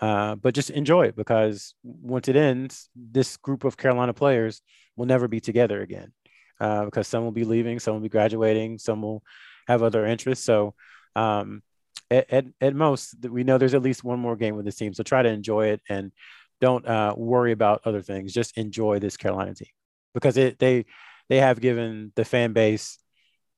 Uh, 0.00 0.36
but 0.36 0.54
just 0.54 0.70
enjoy 0.70 1.06
it 1.06 1.16
because 1.16 1.74
once 1.82 2.28
it 2.28 2.36
ends, 2.36 2.88
this 2.94 3.36
group 3.36 3.64
of 3.64 3.76
Carolina 3.76 4.14
players 4.14 4.62
will 4.96 5.06
never 5.06 5.26
be 5.26 5.40
together 5.40 5.82
again 5.82 6.12
uh, 6.60 6.84
because 6.84 7.08
some 7.08 7.24
will 7.24 7.32
be 7.32 7.44
leaving, 7.44 7.78
some 7.78 7.94
will 7.94 8.00
be 8.00 8.08
graduating, 8.08 8.78
some 8.78 9.02
will 9.02 9.22
have 9.66 9.82
other 9.82 10.06
interests. 10.06 10.44
So 10.44 10.74
um, 11.16 11.62
at, 12.10 12.30
at, 12.32 12.44
at, 12.60 12.74
most, 12.74 13.16
we 13.28 13.44
know 13.44 13.58
there's 13.58 13.74
at 13.74 13.82
least 13.82 14.04
one 14.04 14.18
more 14.18 14.36
game 14.36 14.56
with 14.56 14.64
this 14.64 14.76
team. 14.76 14.94
So 14.94 15.02
try 15.02 15.22
to 15.22 15.28
enjoy 15.28 15.68
it 15.68 15.80
and 15.88 16.12
don't 16.60 16.86
uh, 16.86 17.14
worry 17.16 17.52
about 17.52 17.82
other 17.84 18.02
things. 18.02 18.32
Just 18.32 18.56
enjoy 18.56 18.98
this 18.98 19.16
Carolina 19.16 19.54
team 19.54 19.68
because 20.14 20.36
it 20.36 20.58
they 20.58 20.86
they 21.28 21.38
have 21.38 21.60
given 21.60 22.12
the 22.16 22.24
fan 22.24 22.52
base, 22.52 22.98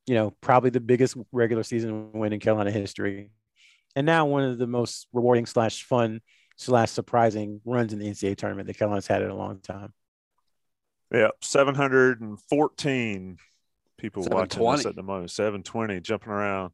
you 0.07 0.15
know, 0.15 0.33
probably 0.41 0.71
the 0.71 0.81
biggest 0.81 1.17
regular 1.33 1.63
season 1.63 2.13
win 2.13 2.33
in 2.33 2.41
Carolina 2.41 2.71
history, 2.71 3.31
and 3.97 4.05
now 4.05 4.27
one 4.27 4.43
of 4.43 4.59
the 4.59 4.67
most 4.67 5.07
rewarding 5.13 5.47
slash 5.47 5.85
fun 5.85 6.21
slash 6.57 6.91
surprising 6.91 7.61
runs 7.65 7.93
in 7.93 7.99
the 7.99 8.07
NCAA 8.07 8.37
tournament 8.37 8.67
that 8.67 8.77
Carolina's 8.77 9.07
had 9.07 9.23
in 9.23 9.31
a 9.31 9.37
long 9.37 9.61
time. 9.61 9.93
Yeah, 11.13 11.29
seven 11.41 11.75
hundred 11.75 12.21
and 12.21 12.41
fourteen 12.49 13.39
people 13.99 14.25
watching 14.31 14.67
us 14.67 14.87
at 14.87 14.97
the 14.97 15.03
moment. 15.03 15.31
Seven 15.31 15.63
twenty, 15.63 16.01
jumping 16.01 16.33
around 16.33 16.73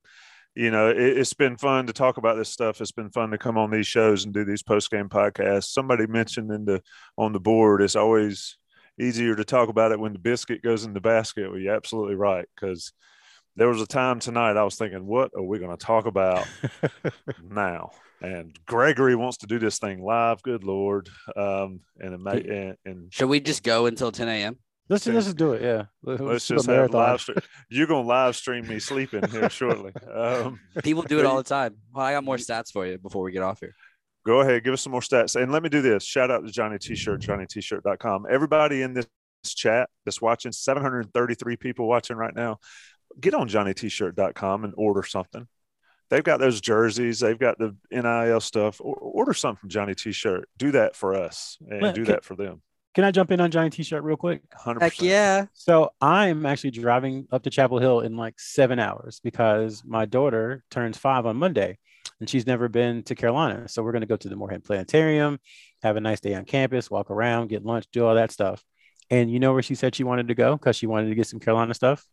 you 0.57 0.70
know, 0.70 0.88
it, 0.88 1.18
has 1.18 1.35
been 1.35 1.59
fun 1.59 1.87
to 1.87 1.92
talk 1.92 2.16
about 2.16 2.37
this 2.37 2.49
stuff. 2.49 2.81
It's 2.81 2.90
been 2.90 3.11
fun 3.11 3.31
to 3.31 3.38
come 3.38 3.59
on 3.59 3.70
these 3.70 3.87
shows 3.87 4.25
and 4.25 4.33
do 4.33 4.44
these 4.44 4.62
post 4.62 4.90
game 4.90 5.11
podcasts. 5.11 5.66
Somebody 5.66 6.07
mentioned 6.07 6.51
in 6.51 6.64
the 6.64 6.83
on 7.18 7.35
the 7.35 7.40
board, 7.40 7.83
it's 7.83 7.94
always 7.94 8.57
easier 8.99 9.37
to 9.37 9.44
talk 9.44 9.68
about 9.68 9.92
it 9.92 10.01
when 10.01 10.14
the 10.14 10.18
biscuit 10.18 10.62
goes 10.62 10.85
in 10.85 10.94
the 10.94 11.01
basket. 11.01 11.51
Well, 11.51 11.61
you're 11.61 11.75
absolutely 11.75 12.14
right 12.14 12.46
because 12.55 12.94
there 13.55 13.68
was 13.68 13.83
a 13.83 13.87
time 13.87 14.18
tonight 14.18 14.57
I 14.57 14.64
was 14.64 14.77
thinking, 14.77 15.05
what 15.05 15.31
are 15.37 15.42
we 15.42 15.59
going 15.59 15.77
to 15.77 15.85
talk 15.85 16.07
about 16.07 16.49
now? 17.42 17.90
And 18.22 18.59
Gregory 18.66 19.14
wants 19.14 19.38
to 19.38 19.46
do 19.46 19.59
this 19.59 19.79
thing 19.79 20.02
live. 20.02 20.42
Good 20.42 20.64
lord! 20.64 21.09
Um, 21.37 21.81
and, 21.98 22.14
it 22.14 22.20
may, 22.20 22.40
and, 22.40 22.76
and 22.85 23.12
should 23.12 23.29
we 23.29 23.40
just 23.40 23.62
go 23.62 23.87
until 23.87 24.11
10 24.11 24.29
a.m.? 24.29 24.59
Let's 24.88 25.05
just, 25.05 25.14
let's 25.14 25.26
just 25.26 25.37
do 25.37 25.52
it. 25.52 25.62
Yeah. 25.62 25.85
Let's, 26.02 26.20
let's 26.20 26.46
just 26.46 26.66
have 26.66 26.94
live 26.94 27.20
stream. 27.20 27.38
You're 27.68 27.88
gonna 27.88 28.07
live 28.07 28.37
stream 28.37 28.66
me 28.68 28.79
sleeping 28.79 29.29
here 29.29 29.50
shortly. 29.50 29.92
Um, 30.12 30.61
People 30.85 31.02
do 31.02 31.18
it 31.18 31.26
all 31.26 31.37
the 31.37 31.42
time. 31.42 31.74
Well, 31.92 32.07
I 32.07 32.12
got 32.12 32.24
more 32.24 32.37
stats 32.37 32.72
for 32.72 32.87
you 32.87 32.96
before 32.96 33.22
we 33.22 33.33
get 33.33 33.42
off 33.42 33.59
here. 33.61 33.74
Go 34.24 34.40
ahead, 34.40 34.64
give 34.64 34.74
us 34.74 34.83
some 34.83 34.92
more 34.92 35.00
stats. 35.00 35.40
And 35.40 35.52
let 35.52 35.62
me 35.62 35.68
do 35.68 35.83
this. 35.83 36.05
Shout 36.05 36.31
out 36.31 36.44
to 36.44 36.52
Johnny 36.52 36.79
T-shirt, 36.79 37.20
JohnnyT-shirt.com. 37.20 38.26
Everybody 38.29 38.83
in 38.83 38.92
this 38.92 39.07
chat 39.44 39.88
that's 40.05 40.20
watching, 40.20 40.50
733 40.50 41.57
people 41.57 41.87
watching 41.87 42.16
right 42.16 42.35
now, 42.35 42.59
get 43.20 43.35
on 43.35 43.48
JohnnyT-shirt.com 43.48 44.64
and 44.64 44.74
order 44.76 45.05
something. 45.05 45.46
They've 46.09 46.25
got 46.25 46.38
those 46.38 46.61
jerseys. 46.61 47.21
They've 47.21 47.38
got 47.38 47.59
the 47.59 47.75
NIL 47.90 48.40
stuff. 48.40 48.81
Order 48.81 49.35
something 49.35 49.61
from 49.61 49.69
Johnny 49.71 49.95
T-shirt. 49.95 50.49
Do 50.57 50.73
that 50.73 50.95
for 50.95 51.14
us 51.14 51.59
and 51.69 51.83
well, 51.83 51.92
do 51.92 52.05
that 52.05 52.25
for 52.25 52.37
them. 52.37 52.62
Can 52.95 53.05
I 53.05 53.11
jump 53.11 53.31
in 53.31 53.40
on 53.40 53.51
Johnny 53.51 53.71
T-shirt 53.71 54.03
real 54.03 54.16
quick? 54.16 54.42
100%. 54.64 54.81
Heck 54.81 55.03
yeah. 55.03 55.47
So 55.53 55.90
I'm 56.01 56.47
actually 56.47 56.71
driving 56.71 57.27
up 57.31 57.42
to 57.42 57.51
Chapel 57.51 57.79
Hill 57.79 58.01
in 58.01 58.16
like 58.16 58.38
seven 58.38 58.79
hours 58.79 59.21
because 59.23 59.83
my 59.85 60.07
daughter 60.07 60.64
turns 60.71 60.97
five 60.97 61.27
on 61.27 61.37
Monday 61.37 61.79
and 62.21 62.29
she's 62.29 62.47
never 62.47 62.69
been 62.69 63.03
to 63.03 63.14
Carolina. 63.14 63.69
So 63.69 63.83
we're 63.83 63.92
going 63.92 64.01
to 64.01 64.07
go 64.07 64.16
to 64.16 64.29
the 64.29 64.37
Morehead 64.37 64.64
Planetarium, 64.64 65.38
have 65.83 65.97
a 65.97 66.01
nice 66.01 66.21
day 66.21 66.35
on 66.35 66.45
campus, 66.45 66.90
walk 66.90 67.11
around, 67.11 67.49
get 67.49 67.64
lunch, 67.64 67.85
do 67.92 68.07
all 68.07 68.14
that 68.14 68.33
stuff. 68.33 68.64
And 69.11 69.31
you 69.31 69.40
know 69.40 69.53
where 69.53 69.62
she 69.62 69.75
said 69.75 69.95
she 69.95 70.05
wanted 70.05 70.29
to 70.29 70.35
go 70.35 70.57
because 70.57 70.77
she 70.77 70.87
wanted 70.87 71.11
to 71.11 71.14
get 71.14 71.27
some 71.27 71.40
Carolina 71.40 71.75
stuff? 71.75 72.07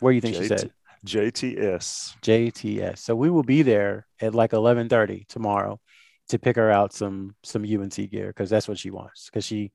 Where 0.00 0.12
do 0.12 0.16
you 0.16 0.20
think 0.20 0.36
JT- 0.36 0.42
she 0.42 0.48
said? 0.48 0.70
JTS. 1.06 2.16
JTS. 2.22 2.98
So 2.98 3.14
we 3.14 3.30
will 3.30 3.42
be 3.42 3.62
there 3.62 4.06
at 4.20 4.34
like 4.34 4.50
11:30 4.50 5.26
tomorrow 5.28 5.80
to 6.28 6.38
pick 6.38 6.56
her 6.56 6.70
out 6.70 6.92
some 6.92 7.34
some 7.42 7.62
UNC 7.62 8.10
gear 8.10 8.28
because 8.28 8.50
that's 8.50 8.68
what 8.68 8.78
she 8.78 8.90
wants 8.90 9.30
because 9.30 9.44
she 9.44 9.72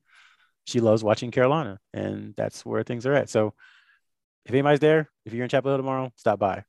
she 0.64 0.80
loves 0.80 1.02
watching 1.02 1.30
Carolina, 1.30 1.80
and 1.92 2.34
that's 2.36 2.64
where 2.64 2.82
things 2.82 3.06
are 3.06 3.14
at. 3.14 3.28
So 3.28 3.54
if 4.44 4.52
anybody's 4.52 4.80
there, 4.80 5.10
if 5.24 5.32
you're 5.32 5.44
in 5.44 5.48
Chapel 5.48 5.70
Hill 5.70 5.78
tomorrow, 5.78 6.12
stop 6.16 6.38
by. 6.38 6.64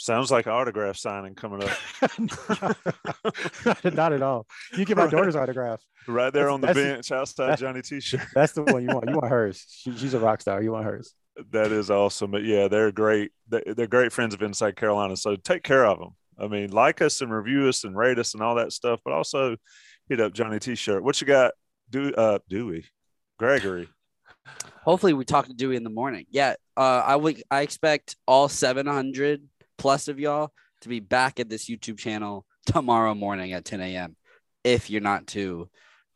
Sounds 0.00 0.30
like 0.30 0.46
autograph 0.46 0.96
signing 0.96 1.34
coming 1.34 1.62
up. 1.64 1.76
not, 3.84 4.12
at 4.12 4.22
all. 4.22 4.46
You 4.76 4.84
get 4.84 4.96
my 4.96 5.04
right. 5.04 5.10
daughter's 5.10 5.34
autograph. 5.34 5.84
Right 6.06 6.32
there 6.32 6.44
that's, 6.44 6.54
on 6.54 6.60
the 6.60 6.72
bench 6.72 7.10
outside 7.10 7.58
Johnny 7.58 7.82
T-shirt. 7.82 8.20
That's 8.32 8.52
the 8.52 8.62
one 8.62 8.82
you 8.82 8.94
want. 8.94 9.08
You 9.08 9.16
want 9.16 9.28
hers. 9.28 9.64
She, 9.68 9.96
she's 9.96 10.14
a 10.14 10.20
rock 10.20 10.40
star. 10.40 10.62
You 10.62 10.70
want 10.70 10.84
hers. 10.84 11.12
That 11.50 11.72
is 11.72 11.90
awesome. 11.90 12.30
But 12.30 12.44
yeah, 12.44 12.68
they're 12.68 12.92
great. 12.92 13.32
They're 13.48 13.86
great 13.86 14.12
friends 14.12 14.34
of 14.34 14.42
Inside 14.42 14.76
Carolina. 14.76 15.16
So 15.16 15.36
take 15.36 15.62
care 15.62 15.86
of 15.86 15.98
them. 15.98 16.10
I 16.38 16.46
mean, 16.46 16.70
like 16.70 17.02
us 17.02 17.20
and 17.20 17.32
review 17.32 17.68
us 17.68 17.84
and 17.84 17.96
rate 17.96 18.18
us 18.18 18.34
and 18.34 18.42
all 18.42 18.56
that 18.56 18.72
stuff, 18.72 19.00
but 19.04 19.12
also 19.12 19.56
hit 20.08 20.20
up 20.20 20.32
Johnny 20.32 20.58
T-shirt. 20.58 21.02
What 21.02 21.20
you 21.20 21.26
got? 21.26 21.52
Do 21.90 22.12
uh 22.12 22.38
Dewey. 22.48 22.84
Gregory. 23.38 23.88
Hopefully, 24.82 25.12
we 25.12 25.24
talk 25.24 25.46
to 25.46 25.54
Dewey 25.54 25.76
in 25.76 25.84
the 25.84 25.90
morning. 25.90 26.26
Yeah, 26.30 26.54
uh, 26.76 27.02
I 27.04 27.16
would. 27.16 27.42
I 27.50 27.60
expect 27.62 28.16
all 28.26 28.48
700 28.48 29.42
plus 29.76 30.08
of 30.08 30.18
y'all 30.18 30.52
to 30.80 30.88
be 30.88 31.00
back 31.00 31.40
at 31.40 31.48
this 31.48 31.68
YouTube 31.68 31.98
channel 31.98 32.46
tomorrow 32.66 33.14
morning 33.14 33.52
at 33.52 33.64
10 33.64 33.80
a.m. 33.80 34.16
If 34.64 34.90
you're 34.90 35.00
not 35.00 35.26
too 35.26 35.68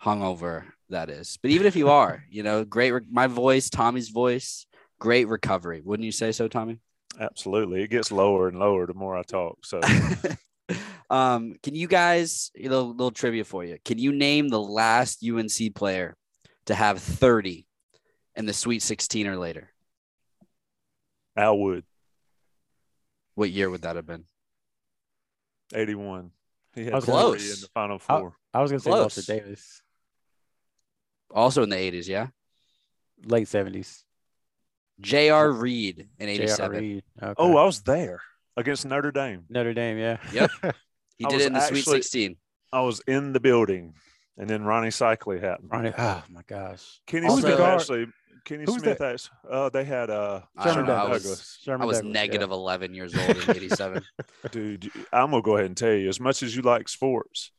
hungover, 0.03 0.65
that 0.89 1.11
is. 1.11 1.39
But 1.43 1.51
even 1.51 1.67
if 1.67 1.77
you 1.77 1.91
are, 1.91 2.25
you 2.31 2.43
know, 2.43 2.65
great. 2.65 2.93
Re- 2.93 3.01
my 3.11 3.27
voice, 3.27 3.71
Tommy's 3.71 4.09
voice, 4.09 4.67
great 5.03 5.27
recovery. 5.27 5.83
Wouldn't 5.85 6.05
you 6.05 6.13
say 6.13 6.31
so, 6.31 6.47
Tommy? 6.47 6.79
Absolutely. 7.19 7.83
It 7.83 7.89
gets 7.91 8.13
lower 8.13 8.47
and 8.47 8.57
lower 8.61 8.87
the 8.87 8.95
more 8.95 9.17
I 9.17 9.25
talk. 9.25 9.67
So. 9.67 9.81
um, 11.11 11.57
can 11.61 11.75
you 11.75 11.89
guys, 11.89 12.53
a 12.57 12.63
little, 12.63 12.91
little 12.91 13.11
trivia 13.11 13.45
for 13.45 13.65
you? 13.65 13.79
Can 13.85 13.99
you 13.99 14.13
name 14.13 14.49
the 14.49 14.61
last 14.61 15.25
UNC 15.29 15.75
player 15.75 16.17
to 16.67 16.75
have 16.77 17.01
30 17.01 17.67
in 18.37 18.47
the 18.47 18.53
Sweet 18.53 18.81
16 18.81 19.27
or 19.27 19.37
later? 19.37 19.73
Al 21.37 21.59
Wood. 21.59 21.85
What 23.35 23.51
year 23.51 23.69
would 23.71 23.83
that 23.83 23.97
have 23.97 24.07
been? 24.07 24.25
81. 25.75 26.31
He 26.77 26.85
had 26.85 27.03
close 27.03 27.57
in 27.57 27.61
the 27.61 27.69
final 27.75 27.99
four. 27.99 28.37
I, 28.55 28.59
I 28.59 28.63
was 28.63 28.71
going 28.71 28.79
to 28.79 28.85
say 28.85 28.91
Walter 28.91 29.23
Davis. 29.23 29.83
Also 31.35 31.65
in 31.65 31.71
the 31.71 31.77
80s, 31.77 32.07
yeah? 32.07 32.29
Late 33.25 33.49
70s. 33.49 34.05
J.R. 35.03 35.51
Reid 35.51 36.09
in 36.19 36.29
87. 36.29 36.81
Reid. 36.81 37.05
Okay. 37.23 37.35
Oh, 37.37 37.57
I 37.57 37.65
was 37.65 37.83
there 37.83 38.21
against 38.57 38.87
Notre 38.87 39.13
Dame. 39.13 39.45
Notre 39.49 39.75
Dame, 39.75 39.99
yeah. 39.99 40.17
Yep. 40.33 40.51
He 41.19 41.27
did 41.27 41.41
it 41.43 41.47
in 41.49 41.53
the 41.53 41.61
actually, 41.61 41.83
Sweet 41.83 42.03
16. 42.03 42.37
I 42.73 42.81
was 42.81 43.01
in 43.07 43.33
the 43.33 43.39
building 43.39 43.95
and 44.39 44.49
then 44.49 44.65
Ronnie 44.65 44.89
Seikaly 44.89 45.41
happened. 45.41 45.69
Ronnie, 45.71 45.93
oh 45.97 46.23
my 46.31 46.43
gosh. 46.47 47.01
Kenny 47.07 47.27
also, 47.27 47.43
Smith 47.43 47.61
actually. 47.61 48.07
Kenny 48.45 48.65
Who's 48.67 48.81
Smith 48.83 49.01
actually. 49.01 49.37
Oh, 49.49 49.69
they 49.69 49.85
had 49.85 50.11
uh 50.11 50.41
Sherman 50.63 50.85
I, 50.85 50.87
Douglas. 50.87 51.25
Was, 51.25 51.59
Sherman 51.63 51.83
I 51.83 51.85
was 51.85 51.99
Douglas, 51.99 52.13
negative 52.13 52.51
yeah. 52.51 52.57
11 52.57 52.95
years 52.95 53.17
old 53.17 53.37
in 53.37 53.51
87. 53.51 54.03
Dude, 54.51 54.91
I'm 55.13 55.31
gonna 55.31 55.43
go 55.43 55.57
ahead 55.57 55.67
and 55.67 55.77
tell 55.77 55.93
you, 55.93 56.09
as 56.09 56.19
much 56.19 56.43
as 56.43 56.57
you 56.57 56.63
like 56.63 56.89
sports, 56.89 57.53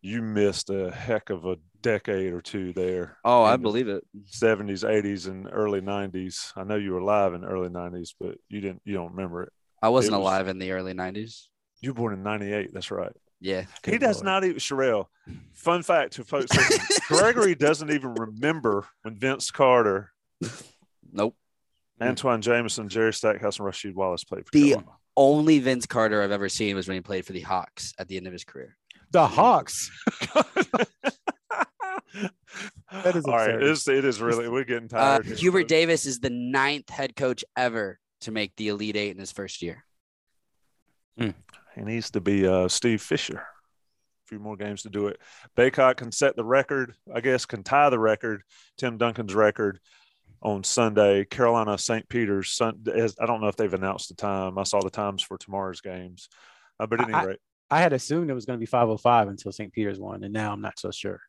you 0.00 0.22
missed 0.22 0.70
a 0.70 0.90
heck 0.90 1.30
of 1.30 1.44
a 1.44 1.56
decade 1.82 2.32
or 2.32 2.40
two 2.40 2.72
there. 2.72 3.18
Oh, 3.24 3.42
I 3.42 3.56
believe 3.56 3.88
it. 3.88 4.04
70s, 4.30 4.84
80s, 4.84 5.26
and 5.26 5.48
early 5.52 5.80
90s. 5.80 6.52
I 6.56 6.64
know 6.64 6.76
you 6.76 6.92
were 6.92 7.00
alive 7.00 7.34
in 7.34 7.42
the 7.42 7.48
early 7.48 7.68
90s, 7.68 8.14
but 8.18 8.36
you 8.48 8.60
didn't. 8.60 8.82
You 8.84 8.94
don't 8.94 9.12
remember 9.12 9.42
it. 9.44 9.52
I 9.82 9.88
wasn't 9.88 10.14
it 10.14 10.18
was, 10.18 10.24
alive 10.26 10.48
in 10.48 10.58
the 10.58 10.72
early 10.72 10.94
90s. 10.94 11.46
You 11.80 11.90
were 11.90 11.94
born 11.94 12.12
in 12.14 12.22
98. 12.22 12.72
That's 12.72 12.90
right. 12.90 13.12
Yeah. 13.40 13.64
He 13.84 13.98
does 13.98 14.16
Lord. 14.16 14.26
not 14.26 14.44
even 14.44 14.58
Sherelle. 14.58 15.06
Fun 15.54 15.82
fact 15.82 16.14
to 16.14 16.24
folks 16.24 16.50
Gregory 17.08 17.54
doesn't 17.54 17.90
even 17.90 18.14
remember 18.14 18.86
when 19.02 19.16
Vince 19.16 19.50
Carter, 19.50 20.12
nope. 21.12 21.36
Antawn 22.00 22.40
Jamison, 22.40 22.88
Jerry 22.88 23.12
Stackhouse, 23.12 23.58
and 23.58 23.68
Rasheed 23.68 23.94
Wallace 23.94 24.24
played 24.24 24.46
for 24.46 24.50
the 24.52 24.70
Carolina. 24.70 24.90
only 25.16 25.58
Vince 25.58 25.86
Carter 25.86 26.22
I've 26.22 26.30
ever 26.30 26.48
seen 26.48 26.74
was 26.76 26.88
when 26.88 26.94
he 26.96 27.00
played 27.02 27.26
for 27.26 27.32
the 27.32 27.40
Hawks 27.40 27.92
at 27.98 28.08
the 28.08 28.16
end 28.16 28.26
of 28.26 28.32
his 28.32 28.44
career. 28.44 28.76
The 29.10 29.26
Hawks. 29.26 29.90
that 32.92 33.16
is 33.16 33.24
all 33.24 33.36
right. 33.36 33.50
It 33.50 33.62
is, 33.62 33.86
it 33.88 34.04
is 34.04 34.20
really 34.20 34.48
we're 34.48 34.64
getting 34.64 34.88
uh, 34.92 35.18
tired. 35.18 35.32
Uh, 35.32 35.36
Hubert 35.36 35.68
Davis 35.68 36.06
is 36.06 36.20
the 36.20 36.30
ninth 36.30 36.88
head 36.90 37.16
coach 37.16 37.44
ever 37.56 37.98
to 38.22 38.30
make 38.30 38.54
the 38.56 38.68
Elite 38.68 38.96
Eight 38.96 39.12
in 39.12 39.18
his 39.18 39.32
first 39.32 39.62
year. 39.62 39.84
Hmm. 41.18 41.30
He 41.74 41.82
needs 41.82 42.10
to 42.12 42.20
be 42.20 42.46
uh, 42.46 42.68
Steve 42.68 43.00
Fisher. 43.00 43.38
A 43.38 44.28
few 44.28 44.38
more 44.38 44.56
games 44.56 44.82
to 44.82 44.90
do 44.90 45.06
it. 45.06 45.20
Bacot 45.56 45.96
can 45.96 46.12
set 46.12 46.36
the 46.36 46.44
record, 46.44 46.94
I 47.12 47.20
guess, 47.20 47.46
can 47.46 47.62
tie 47.62 47.90
the 47.90 47.98
record, 47.98 48.42
Tim 48.76 48.98
Duncan's 48.98 49.34
record 49.34 49.80
on 50.42 50.64
Sunday. 50.64 51.24
Carolina 51.24 51.78
St. 51.78 52.08
Peter's. 52.08 52.52
Sun, 52.52 52.84
I 52.88 53.26
don't 53.26 53.40
know 53.40 53.48
if 53.48 53.56
they've 53.56 53.72
announced 53.72 54.08
the 54.08 54.14
time. 54.14 54.58
I 54.58 54.64
saw 54.64 54.80
the 54.80 54.90
times 54.90 55.22
for 55.22 55.38
tomorrow's 55.38 55.80
games. 55.80 56.28
Uh, 56.78 56.86
but 56.86 57.00
at 57.00 57.08
any 57.08 57.14
I, 57.14 57.24
rate, 57.24 57.40
I 57.70 57.80
had 57.80 57.92
assumed 57.92 58.30
it 58.30 58.34
was 58.34 58.46
going 58.46 58.58
to 58.58 58.60
be 58.60 58.66
505 58.66 59.28
until 59.28 59.52
St. 59.52 59.72
Peter's 59.72 60.00
won, 60.00 60.24
and 60.24 60.32
now 60.32 60.52
I'm 60.52 60.62
not 60.62 60.78
so 60.78 60.90
sure 60.90 61.20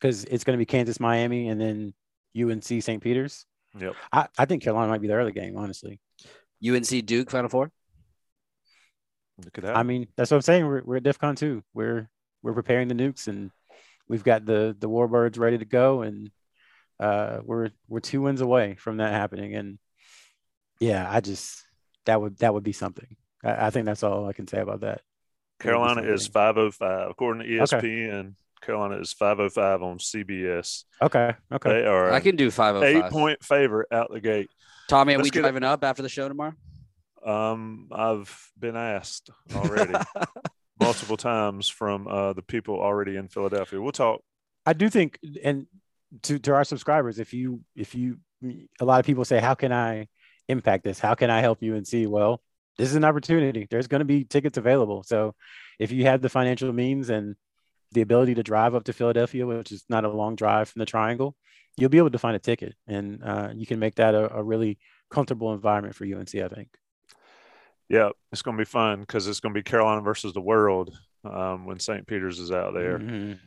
because 0.00 0.24
it's 0.24 0.44
going 0.44 0.54
to 0.56 0.58
be 0.58 0.66
Kansas 0.66 0.98
Miami 0.98 1.48
and 1.48 1.60
then 1.60 1.94
UNC 2.38 2.64
St. 2.64 3.02
Peter's. 3.02 3.44
Yep. 3.78 3.94
I, 4.12 4.28
I 4.38 4.44
think 4.46 4.62
Carolina 4.62 4.88
might 4.88 5.00
be 5.00 5.08
the 5.08 5.14
early 5.14 5.32
game, 5.32 5.56
honestly. 5.56 6.00
UNC 6.66 7.06
Duke 7.06 7.30
Final 7.30 7.48
Four. 7.48 7.70
It 9.46 9.52
could 9.52 9.64
I 9.64 9.82
mean, 9.82 10.08
that's 10.16 10.30
what 10.30 10.36
I'm 10.36 10.42
saying. 10.42 10.66
We're, 10.66 10.82
we're 10.84 10.96
at 10.96 11.02
DEF 11.02 11.18
CON 11.18 11.34
2. 11.34 11.62
We're 11.72 12.08
we're 12.42 12.52
preparing 12.54 12.88
the 12.88 12.94
nukes 12.94 13.28
and 13.28 13.50
we've 14.08 14.24
got 14.24 14.44
the 14.44 14.76
the 14.78 14.88
warbirds 14.88 15.38
ready 15.38 15.58
to 15.58 15.64
go 15.64 16.02
and 16.02 16.30
uh, 16.98 17.38
we're 17.44 17.70
we're 17.88 18.00
two 18.00 18.20
wins 18.20 18.42
away 18.42 18.74
from 18.74 18.98
that 18.98 19.12
happening. 19.12 19.54
And 19.54 19.78
yeah, 20.78 21.06
I 21.10 21.20
just 21.20 21.64
that 22.04 22.20
would 22.20 22.38
that 22.38 22.52
would 22.52 22.64
be 22.64 22.72
something. 22.72 23.16
I, 23.42 23.66
I 23.66 23.70
think 23.70 23.86
that's 23.86 24.02
all 24.02 24.26
I 24.26 24.34
can 24.34 24.46
say 24.46 24.60
about 24.60 24.80
that. 24.80 25.00
Carolina 25.58 26.02
is 26.02 26.24
something. 26.24 26.32
505. 26.32 27.10
According 27.10 27.42
to 27.42 27.48
E 27.48 27.60
Okay. 27.60 28.30
ESPN, 28.60 28.66
Carolina 28.66 29.00
is 29.00 29.12
505 29.12 29.82
on 29.82 29.98
CBS. 29.98 30.84
Okay. 31.02 31.32
Okay. 31.52 31.70
They 31.70 31.86
are 31.86 32.12
I 32.12 32.20
can 32.20 32.36
do 32.36 32.50
five 32.50 32.76
oh 32.76 32.82
eight 32.82 33.00
five. 33.00 33.12
point 33.12 33.44
favorite 33.44 33.88
out 33.92 34.10
the 34.12 34.20
gate. 34.20 34.50
Tommy, 34.88 35.14
are 35.14 35.18
Let's 35.18 35.26
we 35.26 35.30
get 35.30 35.40
it- 35.40 35.42
driving 35.42 35.64
up 35.64 35.84
after 35.84 36.02
the 36.02 36.08
show 36.08 36.28
tomorrow? 36.28 36.54
Um, 37.24 37.88
I've 37.92 38.50
been 38.58 38.76
asked 38.76 39.28
already 39.54 39.92
multiple 40.80 41.18
times 41.18 41.68
from 41.68 42.08
uh, 42.08 42.32
the 42.32 42.40
people 42.42 42.80
already 42.80 43.16
in 43.16 43.28
Philadelphia. 43.28 43.80
We'll 43.80 43.92
talk. 43.92 44.22
I 44.64 44.72
do 44.72 44.88
think, 44.88 45.18
and 45.44 45.66
to 46.22 46.38
to 46.38 46.54
our 46.54 46.64
subscribers, 46.64 47.18
if 47.18 47.34
you 47.34 47.60
if 47.76 47.94
you, 47.94 48.18
a 48.80 48.84
lot 48.84 49.00
of 49.00 49.06
people 49.06 49.24
say, 49.26 49.38
how 49.38 49.54
can 49.54 49.70
I 49.72 50.08
impact 50.48 50.82
this? 50.84 50.98
How 50.98 51.14
can 51.14 51.28
I 51.30 51.40
help 51.42 51.62
you 51.62 51.76
and 51.76 51.86
see? 51.86 52.06
Well, 52.06 52.40
this 52.78 52.88
is 52.88 52.94
an 52.96 53.04
opportunity. 53.04 53.66
There's 53.70 53.86
going 53.86 53.98
to 54.00 54.06
be 54.06 54.24
tickets 54.24 54.56
available. 54.56 55.02
So, 55.02 55.34
if 55.78 55.92
you 55.92 56.04
have 56.06 56.22
the 56.22 56.28
financial 56.30 56.72
means 56.72 57.10
and 57.10 57.36
the 57.92 58.00
ability 58.02 58.34
to 58.36 58.42
drive 58.42 58.74
up 58.74 58.84
to 58.84 58.92
Philadelphia, 58.92 59.46
which 59.46 59.72
is 59.72 59.84
not 59.88 60.04
a 60.04 60.08
long 60.10 60.36
drive 60.36 60.68
from 60.68 60.80
the 60.80 60.86
Triangle, 60.86 61.34
you'll 61.76 61.88
be 61.90 61.98
able 61.98 62.10
to 62.10 62.18
find 62.18 62.36
a 62.36 62.40
ticket, 62.40 62.74
and 62.86 63.22
uh, 63.24 63.50
you 63.54 63.66
can 63.66 63.78
make 63.78 63.96
that 63.96 64.14
a, 64.14 64.36
a 64.36 64.42
really 64.42 64.78
comfortable 65.10 65.52
environment 65.52 65.94
for 65.94 66.04
UNC. 66.04 66.34
I 66.34 66.48
think. 66.48 66.68
Yeah, 67.88 68.10
it's 68.30 68.42
going 68.42 68.56
to 68.56 68.60
be 68.60 68.64
fun 68.66 69.00
because 69.00 69.26
it's 69.26 69.40
going 69.40 69.52
to 69.54 69.58
be 69.58 69.64
Carolina 69.64 70.00
versus 70.00 70.32
the 70.32 70.40
world 70.40 70.96
um, 71.24 71.66
when 71.66 71.80
St. 71.80 72.06
Peter's 72.06 72.38
is 72.38 72.52
out 72.52 72.72
there. 72.74 72.98
Mhm. 72.98 73.38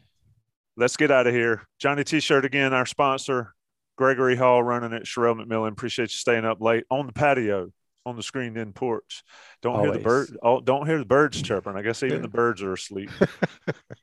Let's 0.75 0.97
get 0.97 1.11
out 1.11 1.27
of 1.27 1.33
here. 1.33 1.61
Johnny 1.79 2.03
T-shirt 2.03 2.43
again, 2.45 2.73
our 2.73 2.85
sponsor. 2.85 3.53
Gregory 3.95 4.35
Hall 4.35 4.61
running 4.63 4.91
at 4.91 5.03
Sherelle 5.03 5.39
McMillan. 5.39 5.71
Appreciate 5.71 6.05
you 6.11 6.17
staying 6.17 6.45
up 6.45 6.59
late 6.59 6.83
on 6.89 7.05
the 7.05 7.13
patio, 7.13 7.69
on 8.07 8.15
the 8.17 8.23
screened 8.23 8.57
in 8.57 8.73
porch. 8.73 9.23
Don't 9.61 9.75
hear 9.75 9.91
the 9.91 9.99
Always. 9.99 10.03
bird. 10.03 10.37
Oh, 10.41 10.59
don't 10.61 10.87
hear 10.87 10.97
the 10.97 11.05
birds 11.05 11.41
chirping. 11.43 11.75
I 11.77 11.83
guess 11.83 12.01
even 12.01 12.21
the 12.23 12.27
birds 12.27 12.63
are 12.63 12.73
asleep. 12.73 13.11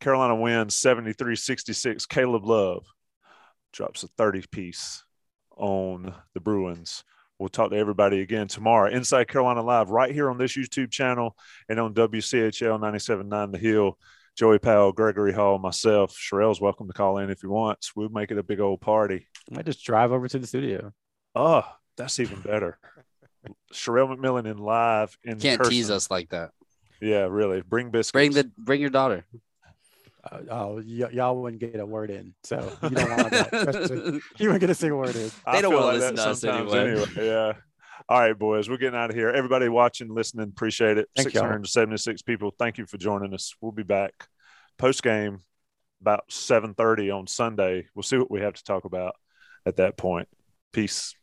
Carolina 0.00 0.34
wins 0.34 0.74
73-66. 0.76 2.08
Caleb 2.08 2.44
Love 2.44 2.86
drops 3.72 4.02
a 4.02 4.08
30 4.08 4.44
piece 4.50 5.04
on 5.56 6.14
the 6.34 6.40
Bruins. 6.40 7.04
We'll 7.38 7.48
talk 7.48 7.70
to 7.70 7.76
everybody 7.76 8.20
again 8.20 8.48
tomorrow. 8.48 8.90
Inside 8.90 9.28
Carolina 9.28 9.62
Live, 9.62 9.90
right 9.90 10.12
here 10.12 10.30
on 10.30 10.38
this 10.38 10.56
YouTube 10.56 10.90
channel 10.90 11.36
and 11.68 11.78
on 11.78 11.94
WCHL 11.94 12.78
97.9 12.80 13.52
The 13.52 13.58
Hill. 13.58 13.98
Joey 14.36 14.58
Powell, 14.58 14.92
Gregory 14.92 15.32
Hall, 15.32 15.58
myself, 15.58 16.16
Sherelle's 16.16 16.60
welcome 16.60 16.86
to 16.86 16.92
call 16.92 17.18
in 17.18 17.30
if 17.30 17.40
he 17.40 17.46
wants. 17.46 17.94
We'll 17.94 18.08
make 18.08 18.30
it 18.30 18.38
a 18.38 18.42
big 18.42 18.60
old 18.60 18.80
party. 18.80 19.26
I 19.50 19.56
might 19.56 19.66
just 19.66 19.84
drive 19.84 20.12
over 20.12 20.28
to 20.28 20.38
the 20.38 20.46
studio. 20.46 20.92
Oh, 21.34 21.64
that's 21.96 22.18
even 22.20 22.40
better. 22.40 22.78
Sherelle 23.72 24.16
McMillan 24.16 24.50
in 24.50 24.58
live 24.58 25.16
in 25.24 25.38
Can't 25.40 25.58
person. 25.58 25.72
tease 25.72 25.90
us 25.90 26.10
like 26.10 26.30
that. 26.30 26.50
Yeah, 27.02 27.26
really. 27.30 27.62
Bring 27.62 27.90
biscuits. 27.90 28.12
Bring 28.12 28.32
the 28.32 28.50
bring 28.56 28.80
your 28.80 28.90
daughter. 28.90 29.24
Uh, 30.22 30.38
oh, 30.50 30.74
y- 30.76 31.08
y'all 31.12 31.40
wouldn't 31.40 31.60
get 31.60 31.80
a 31.80 31.86
word 31.86 32.10
in, 32.10 32.34
so 32.44 32.56
you 32.82 32.90
don't 32.90 33.10
want 33.10 33.30
that. 33.30 34.20
You 34.38 34.48
wouldn't 34.48 34.60
get 34.60 34.70
a 34.70 34.74
single 34.74 34.98
word 34.98 35.16
in. 35.16 35.30
I 35.46 35.56
They 35.56 35.62
don't 35.62 35.72
feel 35.72 35.80
wanna 35.80 35.98
like 35.98 36.00
listen 36.00 36.14
that 36.16 36.24
to 36.24 36.30
us 36.30 36.40
sometimes 36.40 36.74
anyway. 36.74 37.26
Yeah. 37.26 37.52
All 38.08 38.20
right, 38.20 38.38
boys, 38.38 38.68
we're 38.68 38.76
getting 38.76 38.98
out 38.98 39.10
of 39.10 39.16
here. 39.16 39.28
Everybody 39.30 39.68
watching, 39.68 40.12
listening, 40.12 40.48
appreciate 40.48 40.98
it. 40.98 41.08
Thank 41.14 41.32
y'all. 41.32 41.42
676 41.42 42.22
people. 42.22 42.52
Thank 42.58 42.78
you 42.78 42.86
for 42.86 42.96
joining 42.98 43.32
us. 43.34 43.54
We'll 43.60 43.72
be 43.72 43.82
back 43.82 44.12
post 44.78 45.02
game 45.02 45.40
about 46.00 46.24
7:30 46.30 47.10
on 47.16 47.26
Sunday. 47.26 47.86
We'll 47.94 48.02
see 48.02 48.16
what 48.16 48.30
we 48.30 48.40
have 48.40 48.54
to 48.54 48.64
talk 48.64 48.84
about 48.84 49.14
at 49.66 49.76
that 49.76 49.96
point. 49.96 50.28
Peace. 50.72 51.14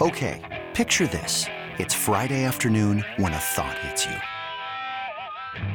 Okay, 0.00 0.64
picture 0.74 1.06
this. 1.06 1.46
It's 1.78 1.94
Friday 1.94 2.44
afternoon 2.44 3.04
when 3.16 3.32
a 3.32 3.38
thought 3.38 3.78
hits 3.78 4.06
you. 4.06 4.16